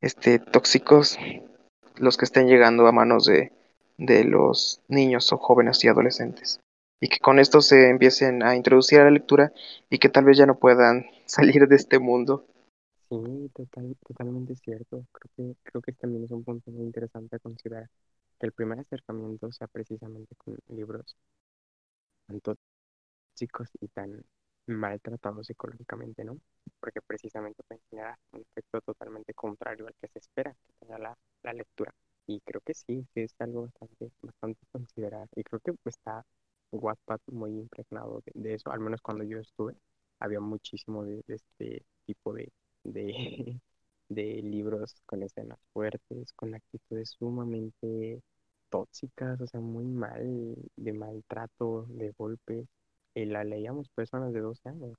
[0.00, 1.18] este, tóxicos
[1.96, 3.52] los que estén llegando a manos de,
[3.98, 6.60] de los niños o jóvenes y adolescentes.
[7.00, 9.52] Y que con esto se empiecen a introducir a la lectura
[9.90, 12.46] y que tal vez ya no puedan salir de este mundo.
[13.08, 15.06] Sí, total, totalmente cierto.
[15.12, 17.88] Creo que, creo que también es un punto muy interesante a considerar
[18.38, 21.16] que el primer acercamiento sea precisamente con libros
[22.26, 22.56] tanto
[23.32, 24.24] tóxicos y tan
[24.66, 26.38] maltratados psicológicamente, ¿no?
[26.80, 27.00] Porque
[27.40, 31.92] un efecto totalmente contrario al que se espera que tenga la, la lectura.
[32.26, 35.28] Y creo que sí, que es algo bastante, bastante considerar.
[35.36, 36.24] Y creo que está
[36.72, 39.74] Wattpad muy impregnado de, eso, al menos cuando yo estuve,
[40.18, 42.52] había muchísimo de, este tipo de,
[42.84, 43.60] de,
[44.08, 48.22] de libros con escenas fuertes, con actitudes sumamente
[48.70, 52.66] tóxicas, o sea, muy mal, de maltrato, de golpes.
[53.14, 54.96] y la leíamos personas de 12 años.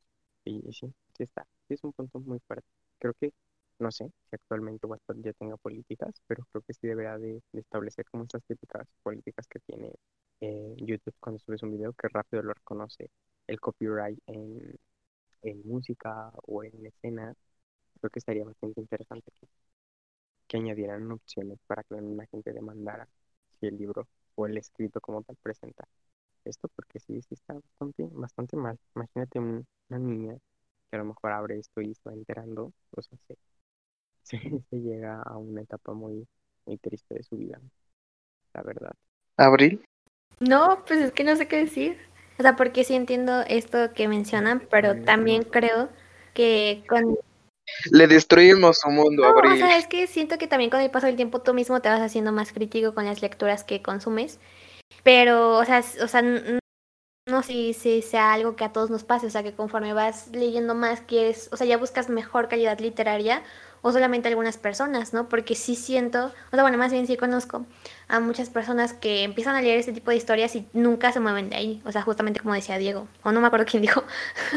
[0.48, 2.68] Y sí, sí está, sí es un punto muy fuerte.
[3.00, 3.34] Creo que,
[3.80, 8.06] no sé si actualmente WhatsApp ya tenga políticas, pero creo que sí deberá de, establecer
[8.06, 9.94] como esas típicas políticas que tiene
[10.42, 13.10] eh, YouTube cuando subes un video, que rápido lo reconoce
[13.48, 14.78] el copyright en,
[15.66, 17.34] música o en escena.
[18.00, 19.32] Creo que estaría bastante interesante
[20.48, 23.08] que, añadieran opciones para que la gente demandara
[23.60, 25.88] si el libro o el escrito como tal presenta
[26.50, 28.80] esto, porque sí, sí está bastante, bastante mal.
[28.96, 30.36] Imagínate un- una niña
[30.92, 33.38] que a lo mejor abre esto y va enterando, o sea, se,
[34.24, 34.40] se,
[34.72, 36.28] se llega a una etapa muy,
[36.66, 37.60] muy triste de su vida,
[38.54, 38.94] la verdad.
[39.38, 39.82] Abril.
[40.40, 41.98] No, pues es que no sé qué decir.
[42.40, 45.90] O sea, porque sí entiendo esto que mencionan, pero también creo
[46.34, 47.18] que con...
[47.92, 49.58] Le destruimos su mundo, No, o Abril.
[49.58, 52.02] sea, es que siento que también con el paso del tiempo tú mismo te vas
[52.02, 54.40] haciendo más crítico con las lecturas que consumes.
[55.04, 56.22] Pero, o sea, o sea,
[57.28, 59.94] no sé si, si sea algo que a todos nos pase, o sea, que conforme
[59.94, 63.44] vas leyendo más, quieres, o sea, ya buscas mejor calidad literaria
[63.82, 65.30] o solamente algunas personas, ¿no?
[65.30, 67.66] Porque sí siento, o sea, bueno, más bien sí conozco
[68.08, 71.50] a muchas personas que empiezan a leer este tipo de historias y nunca se mueven
[71.50, 74.04] de ahí, o sea, justamente como decía Diego, o no me acuerdo quién dijo,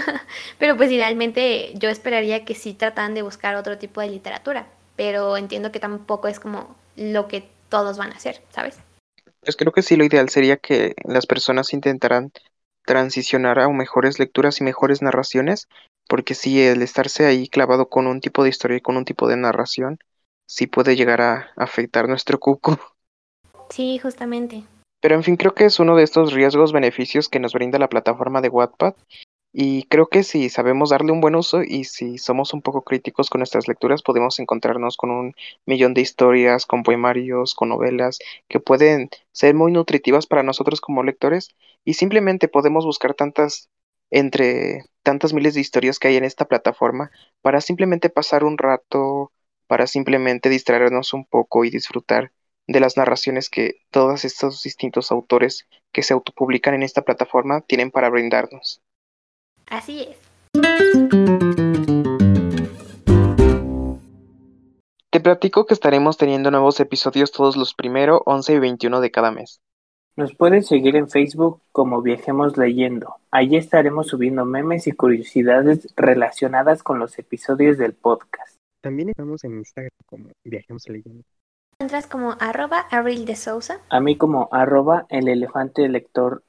[0.59, 4.66] pero pues idealmente yo esperaría que sí trataran de buscar otro tipo de literatura,
[4.97, 8.78] pero entiendo que tampoco es como lo que todos van a hacer, ¿sabes?
[9.43, 12.32] Pues creo que sí, lo ideal sería que las personas intentaran
[12.84, 15.68] transicionar a mejores lecturas y mejores narraciones,
[16.09, 19.28] porque sí, el estarse ahí clavado con un tipo de historia y con un tipo
[19.28, 19.99] de narración,
[20.47, 22.78] sí puede llegar a afectar nuestro cuco.
[23.70, 24.64] Sí, justamente.
[25.01, 27.88] Pero en fin, creo que es uno de estos riesgos beneficios que nos brinda la
[27.88, 28.95] plataforma de Wattpad.
[29.53, 33.31] Y creo que si sabemos darle un buen uso y si somos un poco críticos
[33.31, 35.35] con nuestras lecturas, podemos encontrarnos con un
[35.67, 41.03] millón de historias, con poemarios, con novelas, que pueden ser muy nutritivas para nosotros como
[41.03, 41.49] lectores.
[41.85, 43.69] Y simplemente podemos buscar tantas,
[44.11, 47.11] entre tantas miles de historias que hay en esta plataforma,
[47.43, 49.33] para simplemente pasar un rato,
[49.67, 52.33] para simplemente distraernos un poco y disfrutar
[52.69, 57.91] de las narraciones que todos estos distintos autores que se autopublican en esta plataforma tienen
[57.91, 58.81] para brindarnos.
[59.71, 60.16] Así es.
[65.11, 69.31] Te platico que estaremos teniendo nuevos episodios todos los primero, 11 y 21 de cada
[69.31, 69.61] mes.
[70.16, 73.16] Nos pueden seguir en Facebook como Viajemos Leyendo.
[73.31, 78.57] Allí estaremos subiendo memes y curiosidades relacionadas con los episodios del podcast.
[78.83, 81.23] También estamos en Instagram como Viajemos Leyendo.
[81.79, 83.81] Entras como arroba Abril de Sousa.
[83.89, 86.43] A mí como arroba el elefante lector,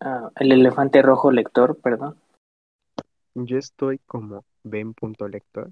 [0.00, 2.16] ah, el elefante rojo lector, perdón.
[3.46, 5.70] Yo estoy como ben.lector.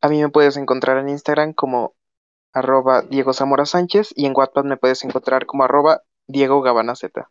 [0.00, 1.94] A mí me puedes encontrar en Instagram como
[2.52, 7.28] arroba Diego Zamora Sánchez y en Wattpad me puedes encontrar como arroba Diego Gabana Z.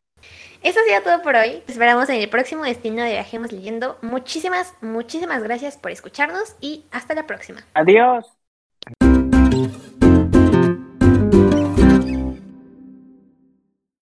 [0.62, 1.64] Eso ha sido todo por hoy.
[1.66, 3.98] Te esperamos en el próximo destino de Viajemos Leyendo.
[4.02, 7.62] Muchísimas, muchísimas gracias por escucharnos y hasta la próxima.
[7.74, 8.26] Adiós.